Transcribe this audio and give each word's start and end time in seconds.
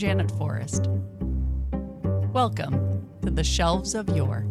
Janet 0.00 0.30
Forrest. 0.38 0.88
Welcome 2.32 3.06
to 3.20 3.30
the 3.30 3.44
Shelves 3.44 3.94
of 3.94 4.08
Yore. 4.16 4.46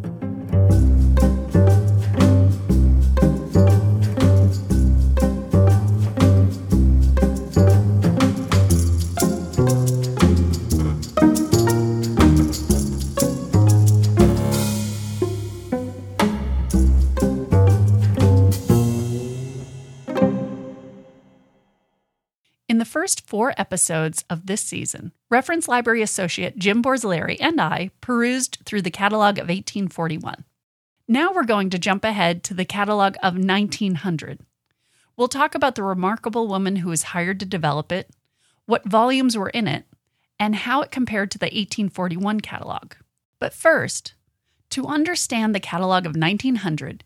Four 23.39 23.53
episodes 23.55 24.25
of 24.29 24.47
this 24.47 24.59
season, 24.59 25.13
Reference 25.29 25.69
Library 25.69 26.01
Associate 26.01 26.59
Jim 26.59 26.83
Borzilleri 26.83 27.37
and 27.39 27.61
I 27.61 27.89
perused 28.01 28.57
through 28.65 28.81
the 28.81 28.91
catalog 28.91 29.37
of 29.37 29.47
1841. 29.47 30.43
Now 31.07 31.31
we're 31.31 31.45
going 31.45 31.69
to 31.69 31.79
jump 31.79 32.03
ahead 32.03 32.43
to 32.43 32.53
the 32.53 32.65
catalog 32.65 33.15
of 33.23 33.37
1900. 33.37 34.41
We'll 35.15 35.29
talk 35.29 35.55
about 35.55 35.75
the 35.75 35.83
remarkable 35.83 36.49
woman 36.49 36.75
who 36.75 36.89
was 36.89 37.13
hired 37.13 37.39
to 37.39 37.45
develop 37.45 37.93
it, 37.93 38.09
what 38.65 38.83
volumes 38.83 39.37
were 39.37 39.51
in 39.51 39.69
it, 39.69 39.85
and 40.37 40.53
how 40.53 40.81
it 40.81 40.91
compared 40.91 41.31
to 41.31 41.37
the 41.37 41.45
1841 41.45 42.41
catalog. 42.41 42.95
But 43.39 43.53
first, 43.53 44.15
to 44.71 44.85
understand 44.85 45.55
the 45.55 45.61
catalog 45.61 46.05
of 46.05 46.17
1900, 46.17 47.05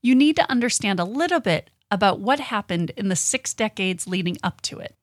you 0.00 0.14
need 0.14 0.36
to 0.36 0.50
understand 0.50 0.98
a 0.98 1.04
little 1.04 1.40
bit 1.40 1.68
about 1.90 2.20
what 2.20 2.40
happened 2.40 2.90
in 2.96 3.10
the 3.10 3.16
six 3.16 3.52
decades 3.52 4.08
leading 4.08 4.38
up 4.42 4.62
to 4.62 4.78
it. 4.78 4.96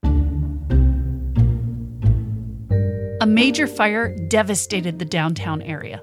A 3.21 3.27
major 3.27 3.67
fire 3.67 4.15
devastated 4.29 4.97
the 4.97 5.05
downtown 5.05 5.61
area. 5.61 6.01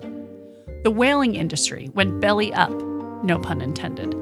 The 0.84 0.92
whaling 0.92 1.34
industry 1.34 1.90
went 1.92 2.20
belly 2.20 2.54
up, 2.54 2.70
no 3.24 3.40
pun 3.42 3.60
intended. 3.60 4.14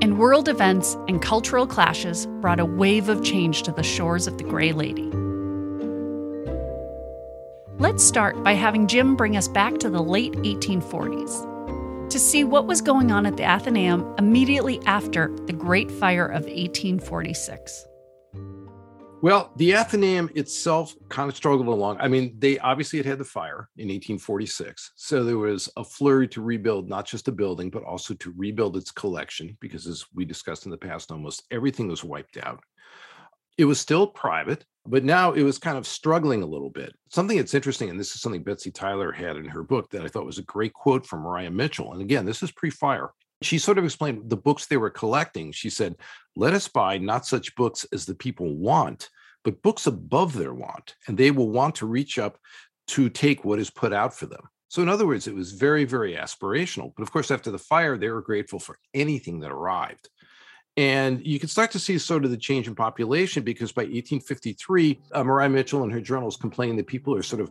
And 0.00 0.16
world 0.16 0.48
events 0.48 0.96
and 1.08 1.20
cultural 1.20 1.66
clashes 1.66 2.26
brought 2.40 2.60
a 2.60 2.64
wave 2.64 3.08
of 3.08 3.24
change 3.24 3.64
to 3.64 3.72
the 3.72 3.82
shores 3.82 4.28
of 4.28 4.38
the 4.38 4.44
Gray 4.44 4.72
Lady. 4.72 5.10
Let's 7.80 8.04
start 8.04 8.44
by 8.44 8.52
having 8.52 8.86
Jim 8.86 9.16
bring 9.16 9.36
us 9.36 9.48
back 9.48 9.78
to 9.78 9.90
the 9.90 10.00
late 10.00 10.34
1840s 10.34 12.10
to 12.10 12.18
see 12.20 12.44
what 12.44 12.68
was 12.68 12.80
going 12.80 13.10
on 13.10 13.26
at 13.26 13.38
the 13.38 13.44
Athenaeum 13.44 14.14
immediately 14.18 14.80
after 14.86 15.36
the 15.46 15.52
Great 15.52 15.90
Fire 15.90 16.26
of 16.26 16.44
1846. 16.44 17.88
Well, 19.22 19.52
the 19.56 19.74
Athenaeum 19.74 20.30
itself 20.34 20.94
kind 21.10 21.28
of 21.28 21.36
struggled 21.36 21.68
along. 21.68 21.98
I 22.00 22.08
mean, 22.08 22.36
they 22.38 22.58
obviously 22.58 22.98
had 22.98 23.04
had 23.04 23.18
the 23.18 23.24
fire 23.24 23.68
in 23.76 23.88
1846. 23.88 24.92
So 24.96 25.24
there 25.24 25.36
was 25.36 25.68
a 25.76 25.84
flurry 25.84 26.26
to 26.28 26.40
rebuild 26.40 26.88
not 26.88 27.04
just 27.04 27.26
the 27.26 27.32
building, 27.32 27.68
but 27.68 27.84
also 27.84 28.14
to 28.14 28.34
rebuild 28.34 28.78
its 28.78 28.90
collection, 28.90 29.58
because 29.60 29.86
as 29.86 30.06
we 30.14 30.24
discussed 30.24 30.64
in 30.64 30.70
the 30.70 30.78
past, 30.78 31.12
almost 31.12 31.42
everything 31.50 31.88
was 31.88 32.02
wiped 32.02 32.38
out. 32.38 32.60
It 33.58 33.66
was 33.66 33.78
still 33.78 34.06
private, 34.06 34.64
but 34.86 35.04
now 35.04 35.32
it 35.32 35.42
was 35.42 35.58
kind 35.58 35.76
of 35.76 35.86
struggling 35.86 36.42
a 36.42 36.46
little 36.46 36.70
bit. 36.70 36.94
Something 37.10 37.36
that's 37.36 37.52
interesting, 37.52 37.90
and 37.90 38.00
this 38.00 38.14
is 38.14 38.22
something 38.22 38.42
Betsy 38.42 38.70
Tyler 38.70 39.12
had 39.12 39.36
in 39.36 39.44
her 39.44 39.62
book 39.62 39.90
that 39.90 40.02
I 40.02 40.08
thought 40.08 40.24
was 40.24 40.38
a 40.38 40.44
great 40.44 40.72
quote 40.72 41.04
from 41.06 41.20
Maria 41.20 41.50
Mitchell. 41.50 41.92
And 41.92 42.00
again, 42.00 42.24
this 42.24 42.42
is 42.42 42.52
pre 42.52 42.70
fire. 42.70 43.10
She 43.42 43.58
sort 43.58 43.78
of 43.78 43.84
explained 43.84 44.28
the 44.28 44.36
books 44.36 44.66
they 44.66 44.76
were 44.76 44.90
collecting. 44.90 45.52
She 45.52 45.70
said, 45.70 45.96
Let 46.36 46.54
us 46.54 46.68
buy 46.68 46.98
not 46.98 47.26
such 47.26 47.54
books 47.54 47.86
as 47.92 48.06
the 48.06 48.14
people 48.14 48.54
want, 48.54 49.08
but 49.44 49.62
books 49.62 49.86
above 49.86 50.34
their 50.34 50.54
want, 50.54 50.94
and 51.06 51.16
they 51.16 51.30
will 51.30 51.50
want 51.50 51.76
to 51.76 51.86
reach 51.86 52.18
up 52.18 52.38
to 52.88 53.08
take 53.08 53.44
what 53.44 53.58
is 53.58 53.70
put 53.70 53.92
out 53.92 54.12
for 54.12 54.26
them. 54.26 54.42
So, 54.68 54.82
in 54.82 54.88
other 54.88 55.06
words, 55.06 55.26
it 55.26 55.34
was 55.34 55.52
very, 55.52 55.84
very 55.84 56.14
aspirational. 56.14 56.92
But 56.96 57.02
of 57.02 57.10
course, 57.10 57.30
after 57.30 57.50
the 57.50 57.58
fire, 57.58 57.96
they 57.96 58.08
were 58.08 58.22
grateful 58.22 58.58
for 58.58 58.78
anything 58.94 59.40
that 59.40 59.50
arrived. 59.50 60.08
And 60.76 61.24
you 61.26 61.40
can 61.40 61.48
start 61.48 61.72
to 61.72 61.78
see 61.78 61.98
sort 61.98 62.24
of 62.24 62.30
the 62.30 62.36
change 62.36 62.68
in 62.68 62.74
population 62.74 63.42
because 63.42 63.72
by 63.72 63.82
1853, 63.82 65.00
uh, 65.12 65.24
Maria 65.24 65.48
Mitchell 65.48 65.82
and 65.82 65.92
her 65.92 66.00
journals 66.00 66.36
complain 66.36 66.76
that 66.76 66.86
people 66.86 67.14
are 67.14 67.22
sort 67.22 67.42
of 67.42 67.50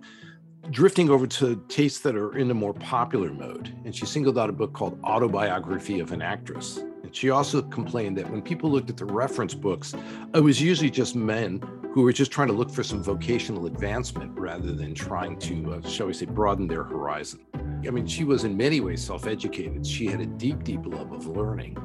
drifting 0.71 1.09
over 1.09 1.25
to 1.25 1.63
tastes 1.67 1.99
that 1.99 2.15
are 2.15 2.37
in 2.37 2.51
a 2.51 2.53
more 2.53 2.73
popular 2.73 3.31
mode. 3.31 3.75
And 3.85 3.95
she 3.95 4.05
singled 4.05 4.37
out 4.37 4.49
a 4.49 4.53
book 4.53 4.73
called 4.73 4.99
Autobiography 5.03 5.99
of 5.99 6.11
an 6.11 6.21
Actress. 6.21 6.77
And 6.77 7.15
she 7.15 7.31
also 7.31 7.61
complained 7.61 8.17
that 8.17 8.29
when 8.29 8.41
people 8.41 8.69
looked 8.69 8.89
at 8.89 8.97
the 8.97 9.05
reference 9.05 9.55
books, 9.55 9.95
it 10.33 10.41
was 10.41 10.61
usually 10.61 10.91
just 10.91 11.15
men 11.15 11.61
who 11.91 12.03
were 12.03 12.13
just 12.13 12.31
trying 12.31 12.49
to 12.49 12.53
look 12.53 12.69
for 12.69 12.83
some 12.83 13.01
vocational 13.01 13.65
advancement 13.65 14.37
rather 14.37 14.71
than 14.71 14.93
trying 14.93 15.39
to, 15.39 15.73
uh, 15.73 15.89
shall 15.89 16.05
we 16.05 16.13
say, 16.13 16.25
broaden 16.25 16.67
their 16.67 16.83
horizon. 16.83 17.39
I 17.87 17.89
mean, 17.89 18.05
she 18.05 18.23
was 18.23 18.43
in 18.43 18.55
many 18.55 18.79
ways 18.79 19.03
self 19.03 19.25
educated. 19.25 19.87
She 19.87 20.05
had 20.05 20.21
a 20.21 20.25
deep, 20.25 20.63
deep 20.63 20.85
love 20.85 21.11
of 21.11 21.25
learning. 21.25 21.77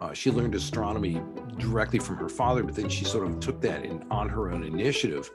Uh, 0.00 0.12
she 0.12 0.30
learned 0.30 0.54
astronomy 0.54 1.20
directly 1.58 1.98
from 1.98 2.16
her 2.16 2.28
father, 2.28 2.62
but 2.62 2.74
then 2.74 2.88
she 2.88 3.04
sort 3.04 3.26
of 3.26 3.40
took 3.40 3.60
that 3.60 3.84
on 4.10 4.28
her 4.28 4.50
own 4.50 4.62
initiative, 4.62 5.30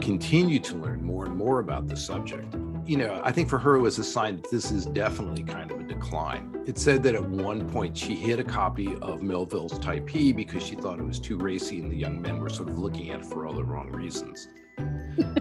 continued 0.00 0.64
to 0.64 0.76
learn 0.76 1.02
more 1.02 1.24
and 1.24 1.36
more 1.36 1.60
about 1.60 1.86
the 1.86 1.96
subject. 1.96 2.56
You 2.84 2.96
know, 2.96 3.20
I 3.22 3.30
think 3.30 3.48
for 3.48 3.58
her 3.58 3.76
it 3.76 3.80
was 3.80 3.98
a 3.98 4.04
sign 4.04 4.36
that 4.36 4.50
this 4.50 4.70
is 4.70 4.86
definitely 4.86 5.44
kind 5.44 5.70
of 5.70 5.78
a 5.80 5.84
decline. 5.84 6.64
It 6.66 6.78
said 6.78 7.02
that 7.04 7.14
at 7.14 7.24
one 7.28 7.68
point 7.70 7.96
she 7.96 8.14
hid 8.14 8.40
a 8.40 8.44
copy 8.44 8.96
of 9.02 9.22
Melville's 9.22 9.78
Typee 9.78 10.34
because 10.34 10.62
she 10.62 10.74
thought 10.74 10.98
it 10.98 11.04
was 11.04 11.20
too 11.20 11.36
racy 11.36 11.80
and 11.80 11.90
the 11.90 11.96
young 11.96 12.20
men 12.20 12.40
were 12.40 12.48
sort 12.48 12.70
of 12.70 12.78
looking 12.78 13.10
at 13.10 13.20
it 13.20 13.26
for 13.26 13.46
all 13.46 13.54
the 13.54 13.64
wrong 13.64 13.90
reasons 13.90 14.48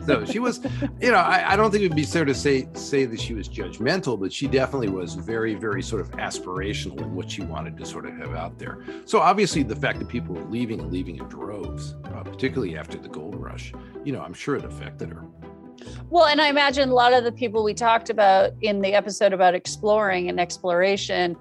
so 0.05 0.25
she 0.25 0.39
was, 0.39 0.61
you 1.01 1.11
know, 1.11 1.17
I, 1.17 1.53
I, 1.53 1.55
don't 1.55 1.71
think 1.71 1.83
it 1.83 1.89
would 1.89 1.95
be 1.95 2.03
fair 2.03 2.25
to 2.25 2.33
say 2.33 2.67
say 2.73 3.05
that 3.05 3.19
she 3.19 3.33
was 3.33 3.47
judgmental, 3.47 4.19
but 4.19 4.31
she 4.31 4.47
definitely 4.47 4.89
was 4.89 5.15
very, 5.15 5.55
very 5.55 5.81
sort 5.81 6.01
of 6.01 6.11
aspirational 6.11 7.01
in 7.01 7.15
what 7.15 7.29
she 7.29 7.41
wanted 7.41 7.77
to 7.77 7.85
sort 7.85 8.05
of 8.05 8.15
have 8.17 8.33
out 8.33 8.57
there. 8.57 8.83
So 9.05 9.19
obviously, 9.19 9.63
the 9.63 9.75
fact 9.75 9.99
that 9.99 10.07
people 10.07 10.35
were 10.35 10.45
leaving 10.45 10.79
and 10.79 10.91
leaving 10.91 11.17
in 11.17 11.25
droves, 11.25 11.95
uh, 12.05 12.23
particularly 12.23 12.77
after 12.77 12.97
the 12.97 13.09
gold 13.09 13.35
rush, 13.35 13.73
you 14.03 14.13
know, 14.13 14.21
I'm 14.21 14.33
sure 14.33 14.55
it 14.55 14.65
affected 14.65 15.09
her. 15.09 15.25
Well, 16.09 16.25
and 16.25 16.41
I 16.41 16.47
imagine 16.47 16.89
a 16.89 16.94
lot 16.94 17.13
of 17.13 17.23
the 17.23 17.31
people 17.31 17.63
we 17.63 17.73
talked 17.73 18.09
about 18.09 18.51
in 18.61 18.81
the 18.81 18.94
episode 18.94 19.33
about 19.33 19.53
exploring 19.53 20.29
and 20.29 20.39
exploration 20.39 21.35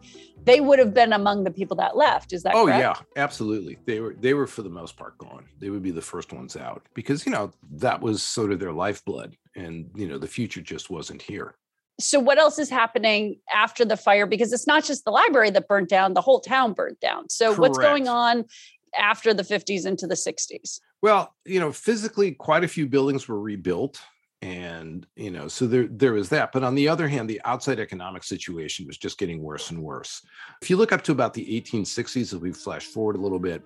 they 0.46 0.60
would 0.60 0.78
have 0.78 0.94
been 0.94 1.12
among 1.12 1.44
the 1.44 1.50
people 1.50 1.76
that 1.76 1.96
left. 1.96 2.32
Is 2.32 2.44
that 2.44 2.54
oh 2.54 2.66
correct? 2.66 2.80
yeah, 2.80 3.22
absolutely. 3.22 3.78
They 3.84 4.00
were 4.00 4.14
they 4.18 4.32
were 4.32 4.46
for 4.46 4.62
the 4.62 4.70
most 4.70 4.96
part 4.96 5.18
gone. 5.18 5.44
They 5.58 5.70
would 5.70 5.82
be 5.82 5.90
the 5.90 6.00
first 6.00 6.32
ones 6.32 6.56
out 6.56 6.86
because 6.94 7.26
you 7.26 7.32
know 7.32 7.50
that 7.72 8.00
was 8.00 8.22
sort 8.22 8.52
of 8.52 8.60
their 8.60 8.72
lifeblood, 8.72 9.36
and 9.56 9.90
you 9.94 10.08
know 10.08 10.18
the 10.18 10.28
future 10.28 10.62
just 10.62 10.88
wasn't 10.88 11.20
here. 11.20 11.56
So 11.98 12.20
what 12.20 12.38
else 12.38 12.58
is 12.58 12.70
happening 12.70 13.40
after 13.52 13.84
the 13.84 13.96
fire? 13.96 14.26
Because 14.26 14.52
it's 14.52 14.66
not 14.66 14.84
just 14.84 15.04
the 15.04 15.10
library 15.10 15.50
that 15.50 15.66
burnt 15.66 15.88
down; 15.88 16.14
the 16.14 16.22
whole 16.22 16.40
town 16.40 16.72
burnt 16.72 17.00
down. 17.00 17.28
So 17.28 17.46
Correct. 17.46 17.60
what's 17.60 17.78
going 17.78 18.08
on 18.08 18.44
after 18.96 19.34
the 19.34 19.42
50s 19.42 19.84
into 19.84 20.06
the 20.06 20.14
60s? 20.14 20.80
Well, 21.02 21.34
you 21.44 21.60
know, 21.60 21.72
physically, 21.72 22.32
quite 22.32 22.64
a 22.64 22.68
few 22.68 22.86
buildings 22.86 23.28
were 23.28 23.40
rebuilt 23.40 24.00
and 24.42 25.06
you 25.16 25.30
know 25.30 25.48
so 25.48 25.66
there 25.66 25.86
there 25.86 26.12
was 26.12 26.28
that 26.28 26.52
but 26.52 26.62
on 26.62 26.74
the 26.74 26.88
other 26.88 27.08
hand 27.08 27.28
the 27.28 27.40
outside 27.44 27.80
economic 27.80 28.22
situation 28.22 28.86
was 28.86 28.98
just 28.98 29.18
getting 29.18 29.42
worse 29.42 29.70
and 29.70 29.82
worse. 29.82 30.22
If 30.60 30.68
you 30.68 30.76
look 30.76 30.92
up 30.92 31.02
to 31.04 31.12
about 31.12 31.32
the 31.32 31.44
1860s 31.62 32.34
if 32.34 32.40
we 32.40 32.52
flash 32.52 32.84
forward 32.84 33.16
a 33.16 33.20
little 33.20 33.38
bit 33.38 33.62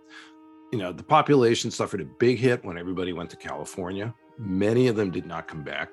you 0.73 0.79
know 0.79 0.93
the 0.93 1.03
population 1.03 1.71
suffered 1.71 2.01
a 2.01 2.05
big 2.05 2.39
hit 2.39 2.65
when 2.65 2.79
everybody 2.79 3.13
went 3.13 3.31
to 3.31 3.37
california. 3.37 4.15
Many 4.39 4.87
of 4.87 4.97
them 4.97 5.11
did 5.11 5.27
not 5.27 5.49
come 5.49 5.63
back. 5.63 5.91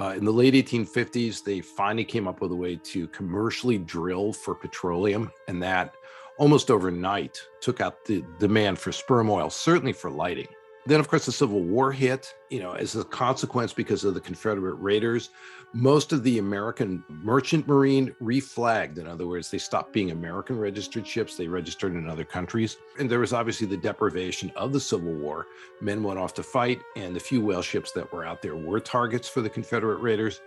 Uh, 0.00 0.14
in 0.16 0.24
the 0.24 0.32
late 0.32 0.54
1850s 0.54 1.44
they 1.44 1.60
finally 1.60 2.04
came 2.04 2.26
up 2.26 2.40
with 2.40 2.52
a 2.52 2.56
way 2.56 2.76
to 2.76 3.08
commercially 3.08 3.78
drill 3.78 4.32
for 4.32 4.54
petroleum 4.54 5.30
and 5.48 5.62
that 5.62 5.94
almost 6.38 6.70
overnight 6.70 7.38
took 7.60 7.80
out 7.80 8.04
the 8.04 8.22
demand 8.38 8.78
for 8.78 8.92
sperm 8.92 9.30
oil 9.30 9.48
certainly 9.48 9.92
for 9.92 10.10
lighting 10.10 10.48
then, 10.86 11.00
of 11.00 11.08
course, 11.08 11.26
the 11.26 11.32
Civil 11.32 11.62
War 11.62 11.90
hit, 11.90 12.32
you 12.48 12.60
know, 12.60 12.72
as 12.72 12.94
a 12.94 13.04
consequence 13.04 13.72
because 13.72 14.04
of 14.04 14.14
the 14.14 14.20
Confederate 14.20 14.74
raiders. 14.74 15.30
Most 15.72 16.12
of 16.12 16.22
the 16.22 16.38
American 16.38 17.02
merchant 17.08 17.66
marine 17.66 18.14
reflagged. 18.22 18.96
In 18.96 19.06
other 19.08 19.26
words, 19.26 19.50
they 19.50 19.58
stopped 19.58 19.92
being 19.92 20.12
American 20.12 20.58
registered 20.58 21.06
ships, 21.06 21.36
they 21.36 21.48
registered 21.48 21.94
in 21.94 22.08
other 22.08 22.24
countries. 22.24 22.76
And 22.98 23.10
there 23.10 23.18
was 23.18 23.32
obviously 23.32 23.66
the 23.66 23.76
deprivation 23.76 24.52
of 24.54 24.72
the 24.72 24.80
Civil 24.80 25.12
War. 25.12 25.48
Men 25.80 26.04
went 26.04 26.20
off 26.20 26.34
to 26.34 26.42
fight, 26.44 26.80
and 26.94 27.14
the 27.14 27.20
few 27.20 27.44
whale 27.44 27.62
ships 27.62 27.90
that 27.92 28.10
were 28.12 28.24
out 28.24 28.40
there 28.40 28.56
were 28.56 28.80
targets 28.80 29.28
for 29.28 29.40
the 29.40 29.50
Confederate 29.50 29.98
raiders. 29.98 30.40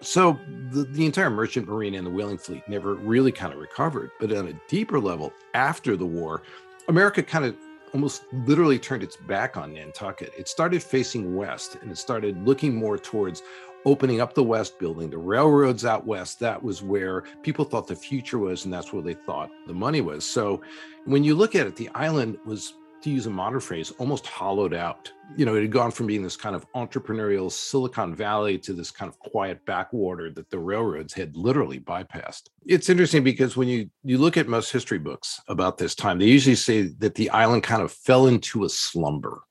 So 0.00 0.38
the, 0.70 0.84
the 0.84 1.06
entire 1.06 1.30
merchant 1.30 1.68
marine 1.68 1.94
and 1.94 2.04
the 2.04 2.10
whaling 2.10 2.36
fleet 2.36 2.68
never 2.68 2.94
really 2.94 3.32
kind 3.32 3.52
of 3.52 3.60
recovered. 3.60 4.10
But 4.18 4.32
on 4.32 4.48
a 4.48 4.60
deeper 4.68 4.98
level, 4.98 5.32
after 5.54 5.96
the 5.96 6.04
war, 6.04 6.42
America 6.88 7.22
kind 7.22 7.44
of 7.44 7.56
almost 7.94 8.24
literally 8.32 8.78
turned 8.78 9.04
its 9.04 9.16
back 9.16 9.56
on 9.56 9.72
Nantucket. 9.72 10.32
It 10.36 10.48
started 10.48 10.82
facing 10.82 11.34
west 11.36 11.76
and 11.80 11.90
it 11.90 11.96
started 11.96 12.44
looking 12.44 12.74
more 12.74 12.98
towards 12.98 13.42
opening 13.86 14.20
up 14.20 14.34
the 14.34 14.42
west, 14.42 14.78
building 14.78 15.10
the 15.10 15.18
railroads 15.18 15.84
out 15.84 16.06
west. 16.06 16.40
That 16.40 16.62
was 16.62 16.82
where 16.82 17.22
people 17.42 17.64
thought 17.64 17.86
the 17.86 17.94
future 17.94 18.38
was, 18.38 18.64
and 18.64 18.72
that's 18.74 18.92
where 18.92 19.02
they 19.02 19.14
thought 19.14 19.50
the 19.66 19.74
money 19.74 20.00
was. 20.00 20.24
So 20.24 20.60
when 21.04 21.22
you 21.22 21.34
look 21.34 21.54
at 21.54 21.66
it, 21.66 21.76
the 21.76 21.90
island 21.94 22.38
was 22.44 22.74
to 23.04 23.10
use 23.10 23.26
a 23.26 23.30
modern 23.30 23.60
phrase, 23.60 23.92
almost 23.98 24.26
hollowed 24.26 24.72
out. 24.72 25.12
You 25.36 25.44
know, 25.44 25.54
it 25.54 25.60
had 25.62 25.70
gone 25.70 25.90
from 25.90 26.06
being 26.06 26.22
this 26.22 26.36
kind 26.36 26.56
of 26.56 26.66
entrepreneurial 26.72 27.52
Silicon 27.52 28.14
Valley 28.14 28.58
to 28.58 28.72
this 28.72 28.90
kind 28.90 29.10
of 29.10 29.18
quiet 29.18 29.64
backwater 29.66 30.30
that 30.30 30.50
the 30.50 30.58
railroads 30.58 31.12
had 31.12 31.36
literally 31.36 31.78
bypassed. 31.78 32.44
It's 32.64 32.88
interesting 32.88 33.22
because 33.22 33.56
when 33.56 33.68
you 33.68 33.90
you 34.02 34.16
look 34.16 34.36
at 34.36 34.48
most 34.48 34.72
history 34.72 34.98
books 34.98 35.40
about 35.48 35.76
this 35.76 35.94
time, 35.94 36.18
they 36.18 36.26
usually 36.26 36.56
say 36.56 36.82
that 36.98 37.14
the 37.14 37.28
island 37.30 37.62
kind 37.62 37.82
of 37.82 37.92
fell 37.92 38.26
into 38.26 38.64
a 38.64 38.68
slumber 38.70 39.42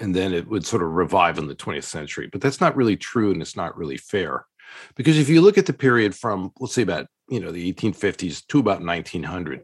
and 0.00 0.14
then 0.14 0.34
it 0.34 0.48
would 0.48 0.66
sort 0.66 0.82
of 0.82 0.90
revive 0.90 1.38
in 1.38 1.46
the 1.46 1.54
20th 1.54 1.84
century. 1.84 2.28
But 2.30 2.40
that's 2.40 2.60
not 2.60 2.76
really 2.76 2.96
true 2.96 3.30
and 3.30 3.40
it's 3.40 3.56
not 3.56 3.78
really 3.78 3.96
fair. 3.96 4.46
Because 4.96 5.16
if 5.16 5.28
you 5.28 5.40
look 5.40 5.58
at 5.58 5.66
the 5.66 5.72
period 5.72 6.14
from 6.14 6.52
let's 6.58 6.74
say 6.74 6.82
about, 6.82 7.06
you 7.28 7.38
know, 7.38 7.52
the 7.52 7.72
1850s 7.72 8.46
to 8.48 8.58
about 8.58 8.82
1900, 8.82 9.62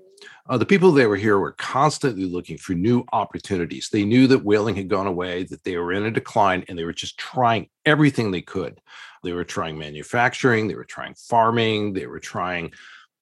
uh, 0.48 0.58
the 0.58 0.66
people 0.66 0.90
that 0.92 1.08
were 1.08 1.16
here 1.16 1.38
were 1.38 1.52
constantly 1.52 2.24
looking 2.24 2.58
for 2.58 2.74
new 2.74 3.04
opportunities. 3.12 3.88
They 3.90 4.04
knew 4.04 4.26
that 4.26 4.44
whaling 4.44 4.74
had 4.74 4.88
gone 4.88 5.06
away, 5.06 5.44
that 5.44 5.62
they 5.64 5.76
were 5.76 5.92
in 5.92 6.04
a 6.04 6.10
decline, 6.10 6.64
and 6.68 6.78
they 6.78 6.84
were 6.84 6.92
just 6.92 7.18
trying 7.18 7.68
everything 7.86 8.30
they 8.30 8.42
could. 8.42 8.80
They 9.22 9.32
were 9.32 9.44
trying 9.44 9.78
manufacturing, 9.78 10.66
they 10.66 10.74
were 10.74 10.84
trying 10.84 11.14
farming, 11.14 11.92
they 11.92 12.06
were 12.06 12.18
trying 12.18 12.72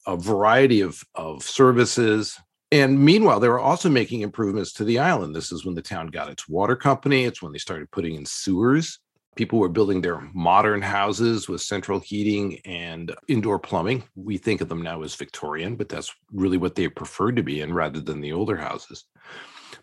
a 0.06 0.17
variety 0.17 0.81
of, 0.81 1.02
of 1.14 1.43
services. 1.43 2.38
And 2.72 2.99
meanwhile, 2.99 3.40
they 3.40 3.49
were 3.49 3.61
also 3.61 3.90
making 3.90 4.22
improvements 4.22 4.72
to 4.75 4.84
the 4.84 4.99
island. 4.99 5.34
This 5.34 5.52
is 5.52 5.67
when 5.67 5.75
the 5.75 5.82
town 5.82 6.06
got 6.06 6.31
its 6.31 6.49
water 6.49 6.76
company. 6.76 7.25
It's 7.25 7.43
when 7.43 7.52
they 7.52 7.58
started 7.58 7.90
putting 7.90 8.14
in 8.14 8.25
sewers 8.25 8.99
people 9.40 9.58
were 9.58 9.70
building 9.70 10.02
their 10.02 10.20
modern 10.34 10.82
houses 10.82 11.48
with 11.48 11.62
central 11.62 11.98
heating 11.98 12.58
and 12.66 13.10
indoor 13.26 13.58
plumbing. 13.58 14.02
We 14.14 14.37
think 14.37 14.60
of 14.60 14.69
them 14.69 14.82
now 14.82 15.02
as 15.02 15.14
Victorian, 15.14 15.76
but 15.76 15.88
that's 15.88 16.14
really 16.31 16.58
what 16.58 16.75
they 16.75 16.88
preferred 16.88 17.37
to 17.37 17.42
be 17.42 17.62
in 17.62 17.72
rather 17.72 18.00
than 18.00 18.20
the 18.20 18.34
older 18.34 18.58
houses. 18.58 19.06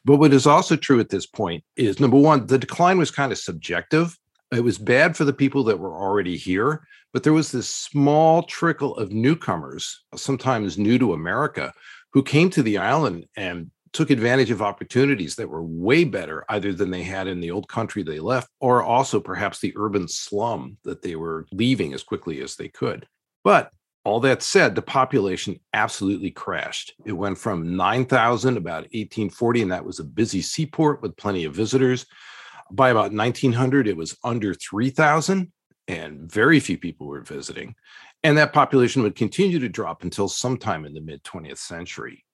But 0.05 0.17
what 0.17 0.31
is 0.31 0.45
also 0.45 0.75
true 0.75 0.99
at 0.99 1.09
this 1.09 1.25
point 1.25 1.63
is 1.75 1.99
number 1.99 2.19
one, 2.19 2.45
the 2.45 2.59
decline 2.59 2.99
was 2.99 3.09
kind 3.09 3.31
of 3.31 3.39
subjective. 3.39 4.15
It 4.51 4.63
was 4.63 4.77
bad 4.77 5.17
for 5.17 5.25
the 5.25 5.33
people 5.33 5.63
that 5.63 5.79
were 5.79 5.95
already 5.95 6.37
here, 6.37 6.85
but 7.11 7.23
there 7.23 7.33
was 7.33 7.51
this 7.51 7.67
small 7.67 8.43
trickle 8.43 8.95
of 8.97 9.11
newcomers, 9.11 10.03
sometimes 10.15 10.77
new 10.77 10.99
to 10.99 11.13
America, 11.13 11.73
who 12.13 12.21
came 12.21 12.51
to 12.51 12.61
the 12.61 12.77
island 12.77 13.25
and 13.35 13.71
took 13.93 14.09
advantage 14.09 14.51
of 14.51 14.61
opportunities 14.61 15.35
that 15.35 15.49
were 15.49 15.63
way 15.63 16.03
better 16.03 16.45
either 16.49 16.73
than 16.73 16.91
they 16.91 17.03
had 17.03 17.27
in 17.27 17.39
the 17.39 17.51
old 17.51 17.67
country 17.67 18.03
they 18.03 18.19
left 18.19 18.49
or 18.59 18.83
also 18.83 19.19
perhaps 19.19 19.59
the 19.59 19.73
urban 19.75 20.07
slum 20.07 20.77
that 20.83 21.01
they 21.01 21.15
were 21.15 21.45
leaving 21.51 21.93
as 21.93 22.03
quickly 22.03 22.41
as 22.41 22.55
they 22.55 22.67
could. 22.67 23.07
But 23.43 23.71
all 24.03 24.19
that 24.21 24.41
said 24.41 24.73
the 24.73 24.81
population 24.81 25.59
absolutely 25.73 26.31
crashed. 26.31 26.93
It 27.05 27.11
went 27.11 27.37
from 27.37 27.75
9000 27.75 28.57
about 28.57 28.83
1840 28.83 29.63
and 29.63 29.71
that 29.71 29.85
was 29.85 29.99
a 29.99 30.03
busy 30.03 30.41
seaport 30.41 31.01
with 31.01 31.17
plenty 31.17 31.43
of 31.43 31.55
visitors. 31.55 32.05
By 32.71 32.89
about 32.89 33.13
1900 33.13 33.87
it 33.87 33.97
was 33.97 34.17
under 34.23 34.53
3000 34.53 35.51
and 35.87 36.31
very 36.31 36.59
few 36.59 36.77
people 36.77 37.07
were 37.07 37.21
visiting. 37.21 37.75
And 38.23 38.37
that 38.37 38.53
population 38.53 39.03
would 39.03 39.15
continue 39.15 39.59
to 39.59 39.69
drop 39.69 40.03
until 40.03 40.27
sometime 40.27 40.85
in 40.85 40.93
the 40.93 41.01
mid 41.01 41.23
20th 41.23 41.59
century 41.59 42.25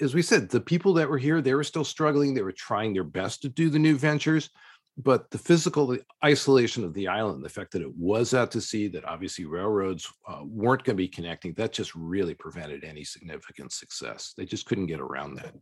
as 0.00 0.14
we 0.14 0.22
said, 0.22 0.48
the 0.48 0.60
people 0.60 0.94
that 0.94 1.08
were 1.08 1.18
here, 1.18 1.40
they 1.40 1.54
were 1.54 1.64
still 1.64 1.84
struggling. 1.84 2.34
They 2.34 2.42
were 2.42 2.52
trying 2.52 2.92
their 2.92 3.04
best 3.04 3.42
to 3.42 3.48
do 3.48 3.68
the 3.68 3.78
new 3.78 3.96
ventures, 3.96 4.50
but 4.96 5.30
the 5.30 5.38
physical 5.38 5.96
isolation 6.24 6.84
of 6.84 6.94
the 6.94 7.08
island, 7.08 7.44
the 7.44 7.48
fact 7.48 7.72
that 7.72 7.82
it 7.82 7.94
was 7.96 8.34
out 8.34 8.50
to 8.52 8.60
sea, 8.60 8.88
that 8.88 9.04
obviously 9.04 9.44
railroads 9.44 10.10
uh, 10.28 10.40
weren't 10.44 10.84
going 10.84 10.96
to 10.96 11.02
be 11.02 11.08
connecting, 11.08 11.52
that 11.54 11.72
just 11.72 11.94
really 11.94 12.34
prevented 12.34 12.84
any 12.84 13.04
significant 13.04 13.72
success. 13.72 14.34
They 14.36 14.44
just 14.44 14.66
couldn't 14.66 14.86
get 14.86 15.00
around 15.00 15.36
that. 15.36 15.54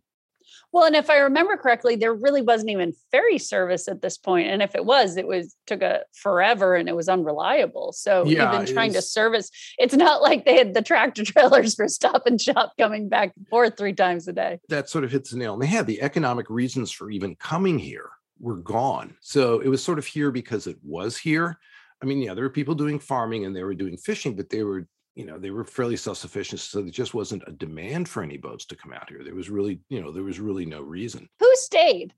Well, 0.73 0.85
and 0.85 0.97
if 0.97 1.11
I 1.11 1.19
remember 1.19 1.57
correctly, 1.57 1.97
there 1.97 2.15
really 2.15 2.43
wasn't 2.43 2.71
even 2.71 2.93
ferry 3.11 3.39
service 3.39 3.89
at 3.89 4.03
this 4.03 4.19
point. 4.19 4.49
And 4.49 4.63
if 4.63 4.75
it 4.75 4.85
was, 4.85 5.17
it 5.17 5.27
was 5.27 5.57
took 5.67 5.83
a 5.83 6.03
forever 6.15 6.75
and 6.75 6.89
it 6.89 6.97
was 6.97 7.09
unreliable. 7.09 7.93
So 7.93 8.25
yeah, 8.25 8.55
even 8.55 8.73
trying 8.73 8.93
to 8.95 9.03
service, 9.03 9.51
it's 9.79 9.95
not 9.95 10.23
like 10.23 10.45
they 10.45 10.57
had 10.57 10.75
the 10.75 10.83
tractor 10.83 11.25
trailers 11.25 11.75
for 11.75 11.89
stop 11.89 12.27
and 12.27 12.41
shop 12.41 12.73
coming 12.79 13.09
back 13.09 13.33
and 13.37 13.49
forth 13.49 13.77
three 13.77 13.95
times 13.95 14.29
a 14.29 14.33
day. 14.33 14.61
That 14.69 14.89
sort 14.89 15.05
of 15.05 15.11
hits 15.11 15.31
the 15.31 15.39
nail 15.39 15.55
on 15.55 15.59
the 15.59 15.67
head. 15.67 15.87
The 15.87 16.03
economic 16.03 16.49
reasons 16.51 16.91
for 16.93 17.11
even 17.11 17.35
coming 17.37 17.79
here 17.79 18.11
were 18.39 18.57
gone. 18.57 19.15
So 19.21 19.61
it 19.61 19.69
was 19.69 19.83
sort 19.83 19.99
of 19.99 20.07
here 20.07 20.31
because 20.31 20.67
it 20.67 20.79
was 20.83 21.17
here. 21.19 21.59
I 22.03 22.07
mean, 22.07 22.23
yeah, 22.23 22.35
there 22.35 22.45
were 22.45 22.51
people 22.51 22.75
doing 22.75 22.99
farming 22.99 23.45
and 23.45 23.55
they 23.55 23.63
were 23.63 23.75
doing 23.75 23.97
fishing, 23.97 24.35
but 24.35 24.49
they 24.49 24.63
were 24.63 24.87
you 25.15 25.25
know 25.25 25.39
they 25.39 25.51
were 25.51 25.65
fairly 25.65 25.97
self-sufficient 25.97 26.61
so 26.61 26.83
there 26.83 26.91
just 26.91 27.15
wasn't 27.15 27.43
a 27.47 27.53
demand 27.53 28.09
for 28.09 28.23
any 28.23 28.37
boats 28.37 28.65
to 28.67 28.77
come 28.77 28.93
out 28.93 29.09
here. 29.09 29.23
There 29.25 29.35
was 29.35 29.51
really 29.51 29.81
you 29.89 30.01
know 30.01 30.13
there 30.13 30.23
was 30.23 30.41
really 30.41 30.67
no 30.67 30.81
reason. 30.81 31.29
Who 31.41 31.51
stayed? 31.55 32.15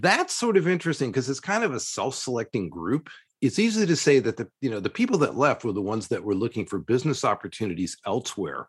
That's 0.00 0.34
sort 0.34 0.56
of 0.56 0.68
interesting 0.68 1.10
because 1.10 1.28
it's 1.28 1.40
kind 1.40 1.64
of 1.64 1.74
a 1.74 1.80
self-selecting 1.80 2.70
group. 2.70 3.10
It's 3.40 3.58
easy 3.58 3.86
to 3.86 3.96
say 3.96 4.20
that 4.20 4.36
the 4.36 4.48
you 4.60 4.70
know 4.70 4.80
the 4.80 4.90
people 4.90 5.18
that 5.18 5.36
left 5.36 5.64
were 5.64 5.72
the 5.72 5.82
ones 5.82 6.08
that 6.08 6.22
were 6.22 6.34
looking 6.34 6.66
for 6.66 6.78
business 6.78 7.24
opportunities 7.24 7.96
elsewhere 8.06 8.66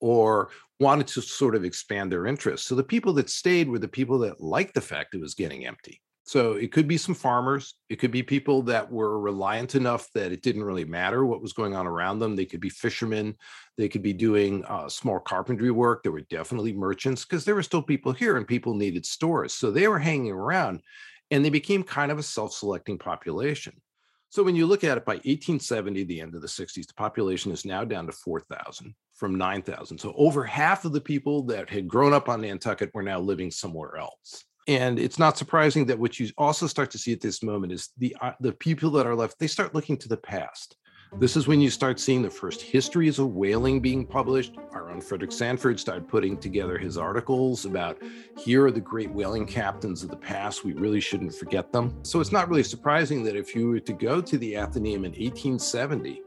or 0.00 0.50
wanted 0.78 1.06
to 1.06 1.22
sort 1.22 1.54
of 1.54 1.64
expand 1.64 2.12
their 2.12 2.26
interests 2.26 2.66
so 2.66 2.74
the 2.74 2.82
people 2.82 3.14
that 3.14 3.30
stayed 3.30 3.68
were 3.68 3.78
the 3.78 3.88
people 3.88 4.18
that 4.18 4.40
liked 4.42 4.74
the 4.74 4.80
fact 4.80 5.14
it 5.14 5.20
was 5.20 5.34
getting 5.34 5.66
empty 5.66 6.02
so 6.26 6.54
it 6.54 6.72
could 6.72 6.88
be 6.88 6.96
some 6.96 7.14
farmers. 7.14 7.74
It 7.88 7.96
could 7.96 8.10
be 8.10 8.24
people 8.24 8.60
that 8.62 8.90
were 8.90 9.20
reliant 9.20 9.76
enough 9.76 10.08
that 10.14 10.32
it 10.32 10.42
didn't 10.42 10.64
really 10.64 10.84
matter 10.84 11.24
what 11.24 11.40
was 11.40 11.52
going 11.52 11.76
on 11.76 11.86
around 11.86 12.18
them. 12.18 12.34
They 12.34 12.44
could 12.44 12.60
be 12.60 12.68
fishermen. 12.68 13.36
They 13.78 13.88
could 13.88 14.02
be 14.02 14.12
doing 14.12 14.64
uh, 14.64 14.88
small 14.88 15.20
carpentry 15.20 15.70
work. 15.70 16.02
There 16.02 16.10
were 16.10 16.22
definitely 16.22 16.72
merchants 16.72 17.24
because 17.24 17.44
there 17.44 17.54
were 17.54 17.62
still 17.62 17.82
people 17.82 18.12
here 18.12 18.36
and 18.36 18.46
people 18.46 18.74
needed 18.74 19.06
stores. 19.06 19.54
So 19.54 19.70
they 19.70 19.86
were 19.86 20.00
hanging 20.00 20.32
around 20.32 20.80
and 21.30 21.44
they 21.44 21.50
became 21.50 21.84
kind 21.84 22.10
of 22.10 22.18
a 22.18 22.24
self 22.24 22.52
selecting 22.52 22.98
population. 22.98 23.80
So 24.28 24.42
when 24.42 24.56
you 24.56 24.66
look 24.66 24.82
at 24.82 24.98
it 24.98 25.04
by 25.04 25.14
1870, 25.14 26.02
the 26.02 26.20
end 26.20 26.34
of 26.34 26.42
the 26.42 26.48
60s, 26.48 26.88
the 26.88 26.94
population 26.94 27.52
is 27.52 27.64
now 27.64 27.84
down 27.84 28.06
to 28.06 28.12
4,000 28.12 28.92
from 29.14 29.38
9,000. 29.38 29.96
So 29.96 30.12
over 30.16 30.42
half 30.42 30.84
of 30.84 30.92
the 30.92 31.00
people 31.00 31.44
that 31.44 31.70
had 31.70 31.86
grown 31.86 32.12
up 32.12 32.28
on 32.28 32.40
Nantucket 32.40 32.90
were 32.92 33.04
now 33.04 33.20
living 33.20 33.52
somewhere 33.52 33.96
else 33.96 34.44
and 34.66 34.98
it's 34.98 35.18
not 35.18 35.38
surprising 35.38 35.86
that 35.86 35.98
what 35.98 36.18
you 36.18 36.28
also 36.36 36.66
start 36.66 36.90
to 36.90 36.98
see 36.98 37.12
at 37.12 37.20
this 37.20 37.42
moment 37.42 37.72
is 37.72 37.90
the 37.98 38.16
uh, 38.20 38.32
the 38.40 38.52
people 38.52 38.90
that 38.90 39.06
are 39.06 39.14
left 39.14 39.38
they 39.38 39.46
start 39.46 39.74
looking 39.74 39.96
to 39.98 40.08
the 40.08 40.16
past. 40.16 40.76
This 41.18 41.36
is 41.36 41.46
when 41.46 41.60
you 41.60 41.70
start 41.70 42.00
seeing 42.00 42.20
the 42.20 42.28
first 42.28 42.60
histories 42.60 43.18
of 43.18 43.28
whaling 43.28 43.80
being 43.80 44.04
published. 44.04 44.56
Our 44.72 44.90
own 44.90 45.00
frederick 45.00 45.32
sanford 45.32 45.78
started 45.78 46.08
putting 46.08 46.36
together 46.36 46.76
his 46.76 46.98
articles 46.98 47.64
about 47.64 48.02
here 48.36 48.66
are 48.66 48.72
the 48.72 48.80
great 48.80 49.10
whaling 49.10 49.46
captains 49.46 50.02
of 50.02 50.10
the 50.10 50.16
past. 50.16 50.64
We 50.64 50.72
really 50.74 51.00
shouldn't 51.00 51.34
forget 51.34 51.72
them. 51.72 51.96
So 52.02 52.20
it's 52.20 52.32
not 52.32 52.48
really 52.48 52.64
surprising 52.64 53.22
that 53.22 53.36
if 53.36 53.54
you 53.54 53.68
were 53.68 53.80
to 53.80 53.92
go 53.92 54.20
to 54.20 54.36
the 54.36 54.56
athenaeum 54.56 55.04
in 55.04 55.12
1870 55.12 56.22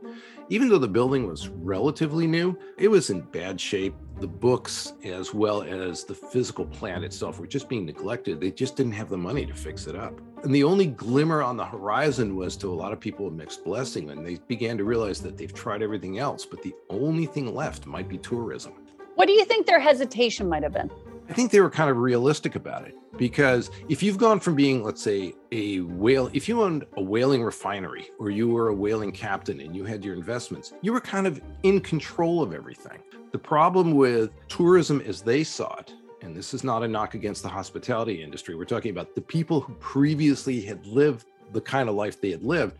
even 0.50 0.70
though 0.70 0.80
the 0.80 0.88
building 0.88 1.28
was 1.28 1.48
relatively 1.50 2.26
new, 2.26 2.58
it 2.78 2.88
was 2.88 3.10
in 3.10 3.22
bad 3.22 3.62
shape. 3.62 3.94
The 4.20 4.28
books, 4.28 4.94
as 5.04 5.34
well 5.34 5.62
as 5.62 6.04
the 6.04 6.16
physical 6.16 6.66
plant 6.66 7.06
itself, 7.06 7.40
were 7.40 7.48
just 7.48 7.70
being 7.70 7.86
neglected. 7.86 8.42
They 8.42 8.52
just 8.52 8.76
didn't 8.76 8.94
have 8.94 9.10
the 9.10 9.18
money 9.18 9.46
to 9.46 9.54
fix 9.54 9.88
it 9.88 9.96
up. 9.96 10.20
And 10.44 10.54
the 10.54 10.64
only 10.64 10.88
glimmer 10.88 11.42
on 11.42 11.56
the 11.56 11.66
horizon 11.66 12.36
was 12.36 12.58
to 12.58 12.68
a 12.68 12.74
lot 12.74 12.92
of 12.92 13.00
people 13.00 13.28
a 13.28 13.32
mixed 13.32 13.64
blessing 13.64 14.08
when 14.08 14.24
they 14.24 14.40
began 14.48 14.78
to 14.78 14.84
realize 14.84 15.22
that 15.22 15.38
they've 15.38 15.54
tried 15.54 15.82
everything 15.82 16.18
else, 16.18 16.46
but 16.46 16.62
the 16.64 16.74
only 16.90 17.26
thing 17.26 17.54
left 17.54 17.86
might 17.86 18.10
be 18.10 18.18
tourism. 18.18 18.74
What 19.16 19.28
do 19.28 19.34
you 19.34 19.46
think 19.46 19.66
their 19.66 19.80
hesitation 19.80 20.50
might 20.50 20.64
have 20.64 20.74
been? 20.74 20.90
I 21.30 21.34
think 21.34 21.52
they 21.52 21.60
were 21.60 21.70
kind 21.70 21.92
of 21.92 21.98
realistic 21.98 22.56
about 22.56 22.88
it 22.88 22.98
because 23.16 23.70
if 23.88 24.02
you've 24.02 24.18
gone 24.18 24.40
from 24.40 24.56
being, 24.56 24.84
let's 24.84 25.04
say, 25.04 25.36
a 25.52 25.82
whale, 25.82 26.32
if 26.34 26.50
you 26.50 26.64
owned 26.64 26.86
a 26.98 27.02
whaling 27.04 27.44
refinery 27.44 28.10
or 28.18 28.32
you 28.32 28.48
were 28.50 28.70
a 28.70 28.74
whaling 28.74 29.12
captain 29.12 29.60
and 29.60 29.76
you 29.76 29.86
had 29.86 30.04
your 30.04 30.16
investments, 30.16 30.74
you 30.82 30.92
were 30.92 31.00
kind 31.00 31.28
of 31.28 31.40
in 31.62 31.82
control 31.82 32.42
of 32.42 32.52
everything. 32.52 32.98
The 33.32 33.38
problem 33.38 33.94
with 33.94 34.32
tourism 34.48 35.02
as 35.02 35.22
they 35.22 35.44
saw 35.44 35.78
it, 35.78 35.94
and 36.24 36.36
this 36.36 36.56
is 36.56 36.64
not 36.64 36.82
a 36.82 36.88
knock 36.88 37.14
against 37.14 37.44
the 37.44 37.50
hospitality 37.50 38.24
industry, 38.24 38.56
we're 38.56 38.66
talking 38.66 38.90
about 38.90 39.14
the 39.14 39.22
people 39.22 39.62
who 39.62 39.76
previously 39.76 40.62
had 40.62 40.84
lived 40.88 41.28
the 41.54 41.62
kind 41.62 41.90
of 41.90 41.96
life 41.96 42.20
they 42.20 42.32
had 42.32 42.44
lived, 42.44 42.76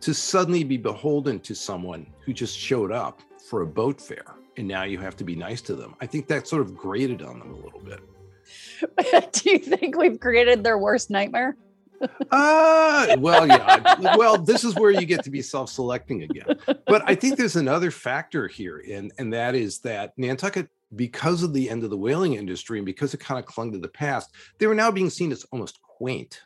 to 0.00 0.12
suddenly 0.12 0.64
be 0.64 0.76
beholden 0.76 1.38
to 1.38 1.54
someone 1.54 2.04
who 2.24 2.32
just 2.32 2.58
showed 2.58 2.90
up 2.90 3.22
for 3.48 3.62
a 3.62 3.66
boat 3.66 4.00
fare 4.00 4.34
and 4.56 4.68
now 4.68 4.84
you 4.84 4.98
have 4.98 5.16
to 5.16 5.24
be 5.24 5.34
nice 5.34 5.60
to 5.62 5.74
them. 5.74 5.94
I 6.00 6.06
think 6.06 6.26
that 6.28 6.46
sort 6.46 6.62
of 6.62 6.76
grated 6.76 7.22
on 7.22 7.38
them 7.38 7.52
a 7.52 7.56
little 7.56 7.80
bit. 7.80 8.00
Do 9.32 9.50
you 9.50 9.58
think 9.58 9.96
we've 9.96 10.20
created 10.20 10.62
their 10.64 10.78
worst 10.78 11.10
nightmare? 11.10 11.56
uh 12.32 13.16
well 13.20 13.46
yeah 13.46 14.16
well 14.16 14.36
this 14.36 14.64
is 14.64 14.74
where 14.74 14.90
you 14.90 15.06
get 15.06 15.22
to 15.22 15.30
be 15.30 15.40
self-selecting 15.40 16.24
again 16.24 16.58
but 16.86 17.00
i 17.06 17.14
think 17.14 17.36
there's 17.36 17.54
another 17.54 17.92
factor 17.92 18.48
here 18.48 18.82
and 18.90 19.12
and 19.18 19.32
that 19.32 19.54
is 19.54 19.78
that 19.78 20.12
nantucket 20.16 20.68
because 20.96 21.42
of 21.42 21.52
the 21.52 21.70
end 21.70 21.84
of 21.84 21.90
the 21.90 21.96
whaling 21.96 22.34
industry 22.34 22.78
and 22.78 22.86
because 22.86 23.14
it 23.14 23.20
kind 23.20 23.38
of 23.38 23.46
clung 23.46 23.70
to 23.70 23.78
the 23.78 23.86
past 23.86 24.32
they 24.58 24.66
were 24.66 24.74
now 24.74 24.90
being 24.90 25.10
seen 25.10 25.30
as 25.30 25.44
almost 25.52 25.80
quaint 25.80 26.42